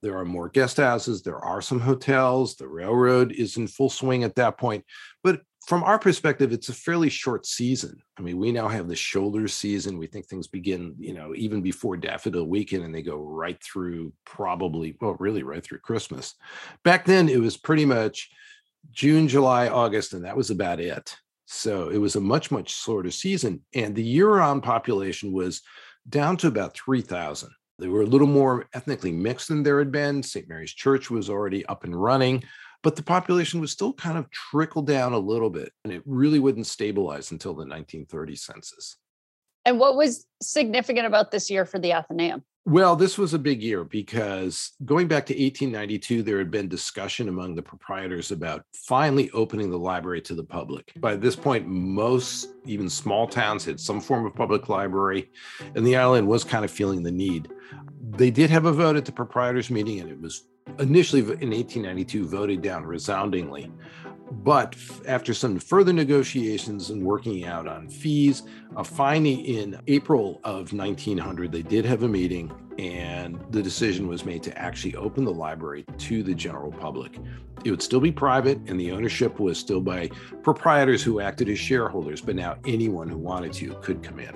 there 0.01 0.17
are 0.17 0.25
more 0.25 0.49
guest 0.49 0.77
houses. 0.77 1.21
There 1.21 1.39
are 1.39 1.61
some 1.61 1.79
hotels. 1.79 2.55
The 2.55 2.67
railroad 2.67 3.31
is 3.31 3.57
in 3.57 3.67
full 3.67 3.89
swing 3.89 4.23
at 4.23 4.35
that 4.35 4.57
point. 4.57 4.85
But 5.23 5.41
from 5.67 5.83
our 5.83 5.99
perspective, 5.99 6.53
it's 6.53 6.69
a 6.69 6.73
fairly 6.73 7.09
short 7.09 7.45
season. 7.45 8.01
I 8.17 8.21
mean, 8.21 8.37
we 8.37 8.53
now 8.53 8.69
have 8.69 8.87
the 8.87 8.95
shoulder 8.95 9.47
season. 9.49 9.97
We 9.97 10.07
think 10.07 10.25
things 10.25 10.47
begin, 10.47 10.95
you 10.97 11.13
know, 11.13 11.33
even 11.35 11.61
before 11.61 11.97
Daffodil 11.97 12.45
Weekend, 12.45 12.85
and 12.85 12.95
they 12.95 13.01
go 13.01 13.17
right 13.17 13.61
through 13.61 14.13
probably, 14.25 14.95
well, 15.01 15.17
really 15.19 15.43
right 15.43 15.61
through 15.63 15.79
Christmas. 15.79 16.35
Back 16.85 17.03
then, 17.03 17.27
it 17.27 17.41
was 17.41 17.57
pretty 17.57 17.83
much 17.83 18.29
June, 18.91 19.27
July, 19.27 19.67
August, 19.67 20.13
and 20.13 20.23
that 20.23 20.37
was 20.37 20.51
about 20.51 20.79
it. 20.79 21.17
So 21.47 21.89
it 21.89 21.97
was 21.97 22.15
a 22.15 22.21
much, 22.21 22.49
much 22.49 22.73
shorter 22.73 23.11
season. 23.11 23.61
And 23.73 23.93
the 23.93 24.03
year 24.03 24.29
round 24.29 24.63
population 24.63 25.33
was 25.33 25.61
down 26.07 26.37
to 26.37 26.47
about 26.47 26.77
3,000. 26.77 27.49
They 27.79 27.87
were 27.87 28.01
a 28.01 28.07
little 28.07 28.27
more 28.27 28.67
ethnically 28.73 29.11
mixed 29.11 29.49
than 29.49 29.63
there 29.63 29.79
had 29.79 29.91
been. 29.91 30.23
St. 30.23 30.49
Mary's 30.49 30.73
Church 30.73 31.09
was 31.11 31.29
already 31.29 31.65
up 31.67 31.83
and 31.83 31.95
running, 31.95 32.43
but 32.81 32.95
the 32.95 33.03
population 33.03 33.61
was 33.61 33.71
still 33.71 33.93
kind 33.93 34.17
of 34.17 34.29
trickled 34.31 34.87
down 34.87 35.13
a 35.13 35.19
little 35.19 35.49
bit, 35.49 35.71
and 35.83 35.93
it 35.93 36.01
really 36.05 36.39
wouldn't 36.39 36.67
stabilize 36.67 37.31
until 37.31 37.53
the 37.53 37.59
1930 37.59 38.35
census. 38.35 38.97
And 39.65 39.79
what 39.79 39.95
was 39.95 40.25
significant 40.41 41.05
about 41.05 41.29
this 41.31 41.49
year 41.49 41.65
for 41.65 41.77
the 41.77 41.93
Athenaeum? 41.93 42.43
Well, 42.67 42.97
this 42.97 43.17
was 43.17 43.33
a 43.33 43.39
big 43.39 43.63
year 43.63 43.85
because 43.85 44.73
going 44.83 45.07
back 45.07 45.25
to 45.27 45.33
1892, 45.33 46.21
there 46.21 46.37
had 46.37 46.51
been 46.51 46.67
discussion 46.67 47.29
among 47.29 47.55
the 47.55 47.61
proprietors 47.61 48.31
about 48.31 48.65
finally 48.73 49.31
opening 49.31 49.71
the 49.71 49.79
library 49.79 50.19
to 50.23 50.35
the 50.35 50.43
public. 50.43 50.91
By 50.97 51.15
this 51.15 51.33
point, 51.33 51.65
most, 51.65 52.49
even 52.65 52.89
small 52.89 53.25
towns, 53.25 53.63
had 53.63 53.79
some 53.79 54.01
form 54.01 54.25
of 54.25 54.35
public 54.35 54.67
library, 54.67 55.31
and 55.75 55.87
the 55.87 55.95
island 55.95 56.27
was 56.27 56.43
kind 56.43 56.65
of 56.65 56.69
feeling 56.69 57.03
the 57.03 57.09
need. 57.09 57.47
They 58.17 58.31
did 58.31 58.49
have 58.49 58.65
a 58.65 58.73
vote 58.73 58.97
at 58.97 59.05
the 59.05 59.13
proprietors' 59.13 59.69
meeting, 59.69 60.01
and 60.01 60.09
it 60.09 60.19
was 60.19 60.49
initially 60.77 61.21
in 61.21 61.51
1892 61.51 62.27
voted 62.27 62.61
down 62.61 62.85
resoundingly. 62.85 63.71
But 64.31 64.75
after 65.07 65.33
some 65.33 65.59
further 65.59 65.93
negotiations 65.93 66.89
and 66.89 67.03
working 67.03 67.45
out 67.45 67.67
on 67.67 67.89
fees, 67.89 68.43
uh, 68.75 68.83
finally 68.83 69.57
in 69.57 69.79
April 69.87 70.41
of 70.43 70.73
1900, 70.73 71.51
they 71.51 71.61
did 71.61 71.85
have 71.85 72.03
a 72.03 72.07
meeting 72.07 72.51
and 72.77 73.43
the 73.49 73.61
decision 73.61 74.07
was 74.07 74.23
made 74.23 74.43
to 74.43 74.57
actually 74.57 74.95
open 74.95 75.25
the 75.25 75.33
library 75.33 75.85
to 75.97 76.23
the 76.23 76.33
general 76.33 76.71
public. 76.71 77.19
It 77.63 77.71
would 77.71 77.81
still 77.81 77.99
be 77.99 78.11
private 78.11 78.59
and 78.67 78.79
the 78.79 78.91
ownership 78.91 79.39
was 79.39 79.57
still 79.57 79.81
by 79.81 80.09
proprietors 80.43 81.01
who 81.01 81.19
acted 81.19 81.49
as 81.49 81.57
shareholders, 81.57 82.21
but 82.21 82.35
now 82.35 82.57
anyone 82.65 83.09
who 83.09 83.17
wanted 83.17 83.53
to 83.53 83.73
could 83.81 84.03
come 84.03 84.19
in. 84.19 84.35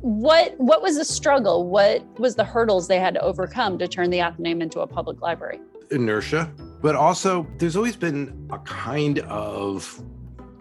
What 0.00 0.54
what 0.58 0.82
was 0.82 0.96
the 0.96 1.04
struggle? 1.04 1.68
What 1.68 2.04
was 2.18 2.34
the 2.34 2.44
hurdles 2.44 2.88
they 2.88 2.98
had 2.98 3.14
to 3.14 3.20
overcome 3.20 3.78
to 3.78 3.88
turn 3.88 4.10
the 4.10 4.20
Athenaeum 4.20 4.60
into 4.60 4.80
a 4.80 4.86
public 4.86 5.22
library? 5.22 5.60
inertia, 5.90 6.50
but 6.84 6.94
also 6.94 7.46
there's 7.56 7.76
always 7.76 7.96
been 7.96 8.46
a 8.52 8.58
kind 8.58 9.20
of 9.20 10.02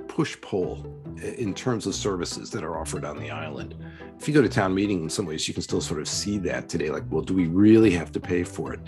push 0.08 0.40
pull 0.40 1.04
in 1.22 1.54
terms 1.54 1.86
of 1.86 1.94
services 1.94 2.50
that 2.50 2.64
are 2.64 2.80
offered 2.80 3.04
on 3.04 3.18
the 3.18 3.30
island. 3.30 3.76
If 4.18 4.30
you 4.30 4.34
go 4.34 4.42
to 4.42 4.48
town 4.48 4.74
meeting, 4.74 5.04
in 5.04 5.10
some 5.10 5.26
ways, 5.26 5.50
you 5.50 5.54
can 5.54 5.64
still 5.64 5.82
sort 5.82 6.00
of 6.00 6.08
see 6.08 6.38
that 6.38 6.70
today. 6.70 6.92
Like, 6.92 7.04
well, 7.10 7.24
do 7.24 7.34
we 7.34 7.48
really 7.48 7.92
have 7.92 8.10
to 8.14 8.22
pay 8.22 8.46
for 8.46 8.72
it? 8.72 8.80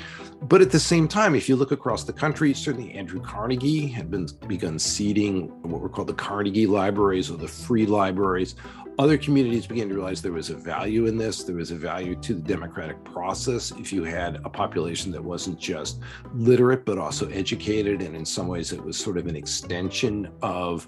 But 0.44 0.62
at 0.62 0.72
the 0.72 0.80
same 0.80 1.10
time, 1.10 1.36
if 1.36 1.50
you 1.50 1.58
look 1.58 1.74
across 1.74 2.06
the 2.06 2.14
country, 2.14 2.54
certainly 2.54 2.94
Andrew 2.94 3.20
Carnegie 3.20 3.86
had 3.86 4.10
been 4.10 4.30
begun 4.48 4.80
seeding 4.80 5.50
what 5.62 5.82
were 5.82 5.90
called 5.90 6.08
the 6.08 6.14
Carnegie 6.14 6.68
libraries 6.68 7.30
or 7.30 7.36
the 7.36 7.50
free 7.50 7.86
libraries 7.86 8.56
other 8.98 9.18
communities 9.18 9.68
began 9.68 9.90
to 9.90 9.96
realize 9.96 10.22
there 10.22 10.32
was 10.32 10.50
a 10.50 10.56
value 10.56 11.08
in 11.08 11.18
this. 11.18 11.44
There 11.44 11.58
was 11.58 11.72
a 11.72 11.76
value 11.76 12.16
to 12.16 12.34
the 12.34 12.42
democratic 12.42 13.04
process 13.04 13.72
if 13.72 13.92
you 13.92 14.04
had 14.04 14.38
a 14.46 14.50
population 14.50 15.12
that 15.12 15.24
wasn't 15.24 15.60
just 15.60 16.00
literate, 16.34 16.86
but 16.86 16.98
also 16.98 17.30
educated. 17.30 18.02
And 18.02 18.16
in 18.16 18.26
some 18.26 18.48
ways, 18.48 18.72
it 18.72 18.84
was 18.84 18.98
sort 18.98 19.18
of 19.18 19.28
an 19.28 19.36
extension 19.36 20.32
of, 20.42 20.88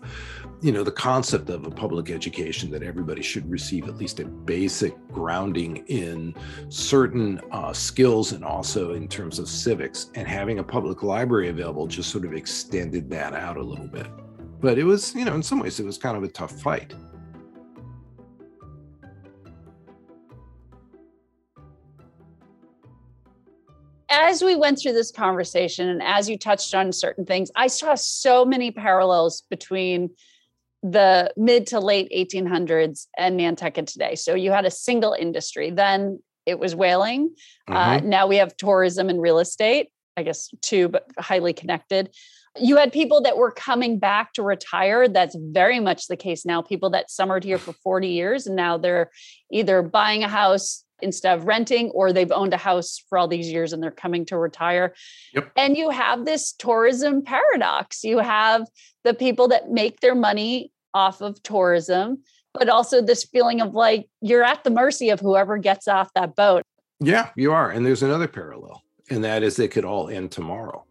you 0.61 0.71
know, 0.71 0.83
the 0.83 0.91
concept 0.91 1.49
of 1.49 1.67
a 1.67 1.69
public 1.69 2.09
education 2.09 2.71
that 2.71 2.81
everybody 2.81 3.21
should 3.21 3.49
receive 3.49 3.89
at 3.89 3.97
least 3.97 4.19
a 4.21 4.25
basic 4.25 4.95
grounding 5.11 5.77
in 5.87 6.33
certain 6.69 7.41
uh, 7.51 7.73
skills 7.73 8.31
and 8.31 8.43
also 8.45 8.93
in 8.93 9.07
terms 9.07 9.37
of 9.37 9.49
civics. 9.49 10.11
And 10.15 10.27
having 10.27 10.59
a 10.59 10.63
public 10.63 11.03
library 11.03 11.49
available 11.49 11.87
just 11.87 12.09
sort 12.09 12.23
of 12.23 12.33
extended 12.33 13.09
that 13.09 13.33
out 13.33 13.57
a 13.57 13.63
little 13.63 13.87
bit. 13.87 14.07
But 14.61 14.79
it 14.79 14.85
was, 14.85 15.13
you 15.13 15.25
know, 15.25 15.35
in 15.35 15.43
some 15.43 15.59
ways, 15.59 15.79
it 15.79 15.85
was 15.85 15.97
kind 15.97 16.15
of 16.15 16.23
a 16.23 16.29
tough 16.29 16.59
fight. 16.61 16.93
As 24.17 24.43
we 24.43 24.55
went 24.55 24.79
through 24.79 24.93
this 24.93 25.11
conversation 25.11 25.87
and 25.87 26.01
as 26.01 26.27
you 26.27 26.37
touched 26.39 26.73
on 26.73 26.91
certain 26.91 27.25
things, 27.25 27.51
I 27.55 27.67
saw 27.67 27.93
so 27.93 28.45
many 28.45 28.71
parallels 28.71 29.43
between 29.49 30.09
the 30.81 31.31
mid 31.37 31.67
to 31.67 31.79
late 31.79 32.11
1800s 32.15 33.07
and 33.17 33.37
Nantucket 33.37 33.85
today. 33.85 34.15
So 34.15 34.33
you 34.33 34.51
had 34.51 34.65
a 34.65 34.71
single 34.71 35.13
industry. 35.13 35.69
Then 35.69 36.19
it 36.47 36.57
was 36.57 36.75
whaling. 36.75 37.35
Uh, 37.67 37.73
mm-hmm. 37.73 38.05
Uh, 38.05 38.09
now 38.09 38.27
we 38.27 38.37
have 38.37 38.57
tourism 38.57 39.09
and 39.09 39.21
real 39.21 39.37
estate. 39.37 39.89
I 40.15 40.23
guess 40.23 40.49
two, 40.63 40.89
but 40.89 41.05
highly 41.19 41.53
connected. 41.53 42.09
You 42.59 42.77
had 42.77 42.91
people 42.91 43.21
that 43.21 43.37
were 43.37 43.51
coming 43.51 43.99
back 43.99 44.33
to 44.33 44.41
retire. 44.41 45.07
That's 45.07 45.35
very 45.39 45.79
much 45.79 46.07
the 46.07 46.17
case 46.17 46.43
now. 46.43 46.63
People 46.63 46.89
that 46.91 47.11
summered 47.11 47.43
here 47.43 47.59
for 47.59 47.73
40 47.73 48.07
years 48.07 48.47
and 48.47 48.55
now 48.55 48.79
they're 48.79 49.11
either 49.51 49.83
buying 49.83 50.23
a 50.23 50.27
house, 50.27 50.83
instead 51.01 51.37
of 51.37 51.45
renting 51.45 51.89
or 51.91 52.11
they've 52.11 52.31
owned 52.31 52.53
a 52.53 52.57
house 52.57 53.03
for 53.09 53.17
all 53.17 53.27
these 53.27 53.51
years 53.51 53.73
and 53.73 53.81
they're 53.81 53.91
coming 53.91 54.25
to 54.25 54.37
retire. 54.37 54.93
Yep. 55.33 55.51
And 55.55 55.77
you 55.77 55.89
have 55.89 56.25
this 56.25 56.51
tourism 56.53 57.23
paradox. 57.23 58.03
You 58.03 58.19
have 58.19 58.67
the 59.03 59.13
people 59.13 59.47
that 59.49 59.69
make 59.69 59.99
their 59.99 60.15
money 60.15 60.71
off 60.93 61.21
of 61.21 61.41
tourism, 61.43 62.23
but 62.53 62.69
also 62.69 63.01
this 63.01 63.23
feeling 63.25 63.61
of 63.61 63.73
like 63.73 64.09
you're 64.21 64.43
at 64.43 64.63
the 64.63 64.69
mercy 64.69 65.09
of 65.09 65.19
whoever 65.19 65.57
gets 65.57 65.87
off 65.87 66.13
that 66.15 66.35
boat. 66.35 66.63
Yeah, 66.99 67.29
you 67.35 67.51
are. 67.51 67.69
And 67.69 67.85
there's 67.85 68.03
another 68.03 68.27
parallel, 68.27 68.81
and 69.09 69.23
that 69.23 69.43
is 69.43 69.55
they 69.55 69.67
could 69.67 69.85
all 69.85 70.09
end 70.09 70.31
tomorrow. 70.31 70.83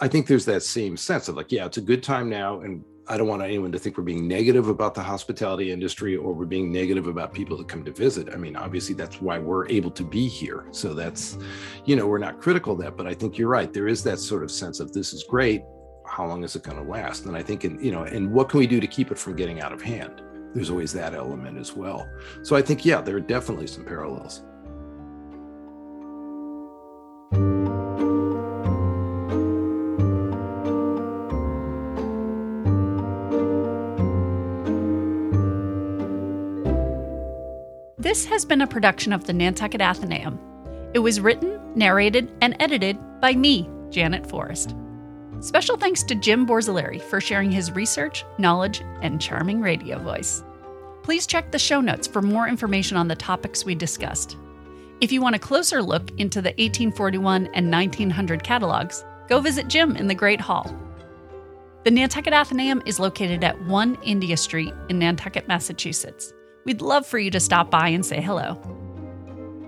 I 0.00 0.08
think 0.08 0.26
there's 0.26 0.46
that 0.46 0.62
same 0.62 0.96
sense 0.96 1.28
of 1.28 1.36
like, 1.36 1.52
yeah, 1.52 1.66
it's 1.66 1.76
a 1.76 1.82
good 1.82 2.02
time 2.02 2.30
now, 2.30 2.60
and 2.60 2.82
I 3.08 3.16
don't 3.16 3.26
want 3.26 3.42
anyone 3.42 3.72
to 3.72 3.78
think 3.78 3.98
we're 3.98 4.04
being 4.04 4.28
negative 4.28 4.68
about 4.68 4.94
the 4.94 5.02
hospitality 5.02 5.72
industry 5.72 6.16
or 6.16 6.32
we're 6.32 6.46
being 6.46 6.70
negative 6.70 7.08
about 7.08 7.32
people 7.34 7.56
that 7.56 7.66
come 7.66 7.84
to 7.84 7.92
visit. 7.92 8.32
I 8.32 8.36
mean, 8.36 8.54
obviously, 8.54 8.94
that's 8.94 9.20
why 9.20 9.38
we're 9.38 9.68
able 9.68 9.90
to 9.90 10.04
be 10.04 10.28
here. 10.28 10.66
So 10.70 10.94
that's, 10.94 11.36
you 11.84 11.96
know, 11.96 12.06
we're 12.06 12.18
not 12.18 12.40
critical 12.40 12.74
of 12.74 12.80
that, 12.80 12.96
but 12.96 13.08
I 13.08 13.14
think 13.14 13.38
you're 13.38 13.48
right. 13.48 13.72
There 13.72 13.88
is 13.88 14.04
that 14.04 14.20
sort 14.20 14.44
of 14.44 14.52
sense 14.52 14.78
of 14.78 14.92
this 14.92 15.12
is 15.12 15.24
great. 15.24 15.64
How 16.06 16.26
long 16.26 16.44
is 16.44 16.54
it 16.54 16.62
going 16.62 16.76
to 16.76 16.88
last? 16.88 17.26
And 17.26 17.36
I 17.36 17.42
think, 17.42 17.64
in, 17.64 17.82
you 17.84 17.90
know, 17.90 18.04
and 18.04 18.32
what 18.32 18.48
can 18.48 18.60
we 18.60 18.68
do 18.68 18.78
to 18.78 18.86
keep 18.86 19.10
it 19.10 19.18
from 19.18 19.34
getting 19.34 19.60
out 19.60 19.72
of 19.72 19.82
hand? 19.82 20.22
There's 20.54 20.70
always 20.70 20.92
that 20.92 21.12
element 21.12 21.58
as 21.58 21.74
well. 21.74 22.08
So 22.42 22.54
I 22.54 22.62
think, 22.62 22.84
yeah, 22.84 23.00
there 23.00 23.16
are 23.16 23.20
definitely 23.20 23.66
some 23.66 23.84
parallels. 23.84 24.42
This 38.02 38.24
has 38.24 38.44
been 38.44 38.62
a 38.62 38.66
production 38.66 39.12
of 39.12 39.22
the 39.22 39.32
Nantucket 39.32 39.80
Athenaeum. 39.80 40.36
It 40.92 40.98
was 40.98 41.20
written, 41.20 41.60
narrated, 41.76 42.32
and 42.40 42.56
edited 42.58 42.98
by 43.20 43.32
me, 43.32 43.70
Janet 43.90 44.28
Forrest. 44.28 44.74
Special 45.38 45.76
thanks 45.76 46.02
to 46.02 46.16
Jim 46.16 46.44
Borzilleri 46.44 47.00
for 47.00 47.20
sharing 47.20 47.52
his 47.52 47.70
research, 47.70 48.24
knowledge, 48.38 48.82
and 49.02 49.20
charming 49.20 49.60
radio 49.60 50.00
voice. 50.00 50.42
Please 51.04 51.28
check 51.28 51.52
the 51.52 51.60
show 51.60 51.80
notes 51.80 52.08
for 52.08 52.20
more 52.20 52.48
information 52.48 52.96
on 52.96 53.06
the 53.06 53.14
topics 53.14 53.64
we 53.64 53.76
discussed. 53.76 54.36
If 55.00 55.12
you 55.12 55.22
want 55.22 55.36
a 55.36 55.38
closer 55.38 55.80
look 55.80 56.10
into 56.18 56.42
the 56.42 56.50
1841 56.58 57.50
and 57.54 57.70
1900 57.70 58.42
catalogs, 58.42 59.04
go 59.28 59.38
visit 59.38 59.68
Jim 59.68 59.94
in 59.94 60.08
the 60.08 60.14
Great 60.16 60.40
Hall. 60.40 60.76
The 61.84 61.92
Nantucket 61.92 62.32
Athenaeum 62.32 62.82
is 62.84 62.98
located 62.98 63.44
at 63.44 63.64
1 63.66 63.98
India 64.02 64.36
Street 64.36 64.74
in 64.88 64.98
Nantucket, 64.98 65.46
Massachusetts. 65.46 66.34
We'd 66.64 66.80
love 66.80 67.06
for 67.06 67.18
you 67.18 67.30
to 67.30 67.40
stop 67.40 67.70
by 67.70 67.88
and 67.88 68.04
say 68.04 68.20
hello. 68.20 68.60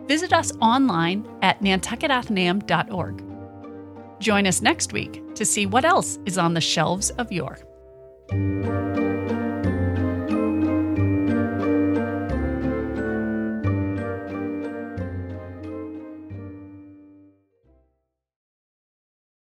Visit 0.07 0.33
us 0.33 0.53
online 0.61 1.27
at 1.43 1.61
nantucketathenaeum.org. 1.61 3.25
Join 4.21 4.47
us 4.47 4.63
next 4.63 4.93
week 4.93 5.23
to 5.35 5.45
see 5.45 5.67
what 5.67 5.85
else 5.85 6.19
is 6.27 6.39
on 6.39 6.55
the 6.55 6.61
shelves 6.61 7.11
of 7.11 7.33
yore. 7.33 7.59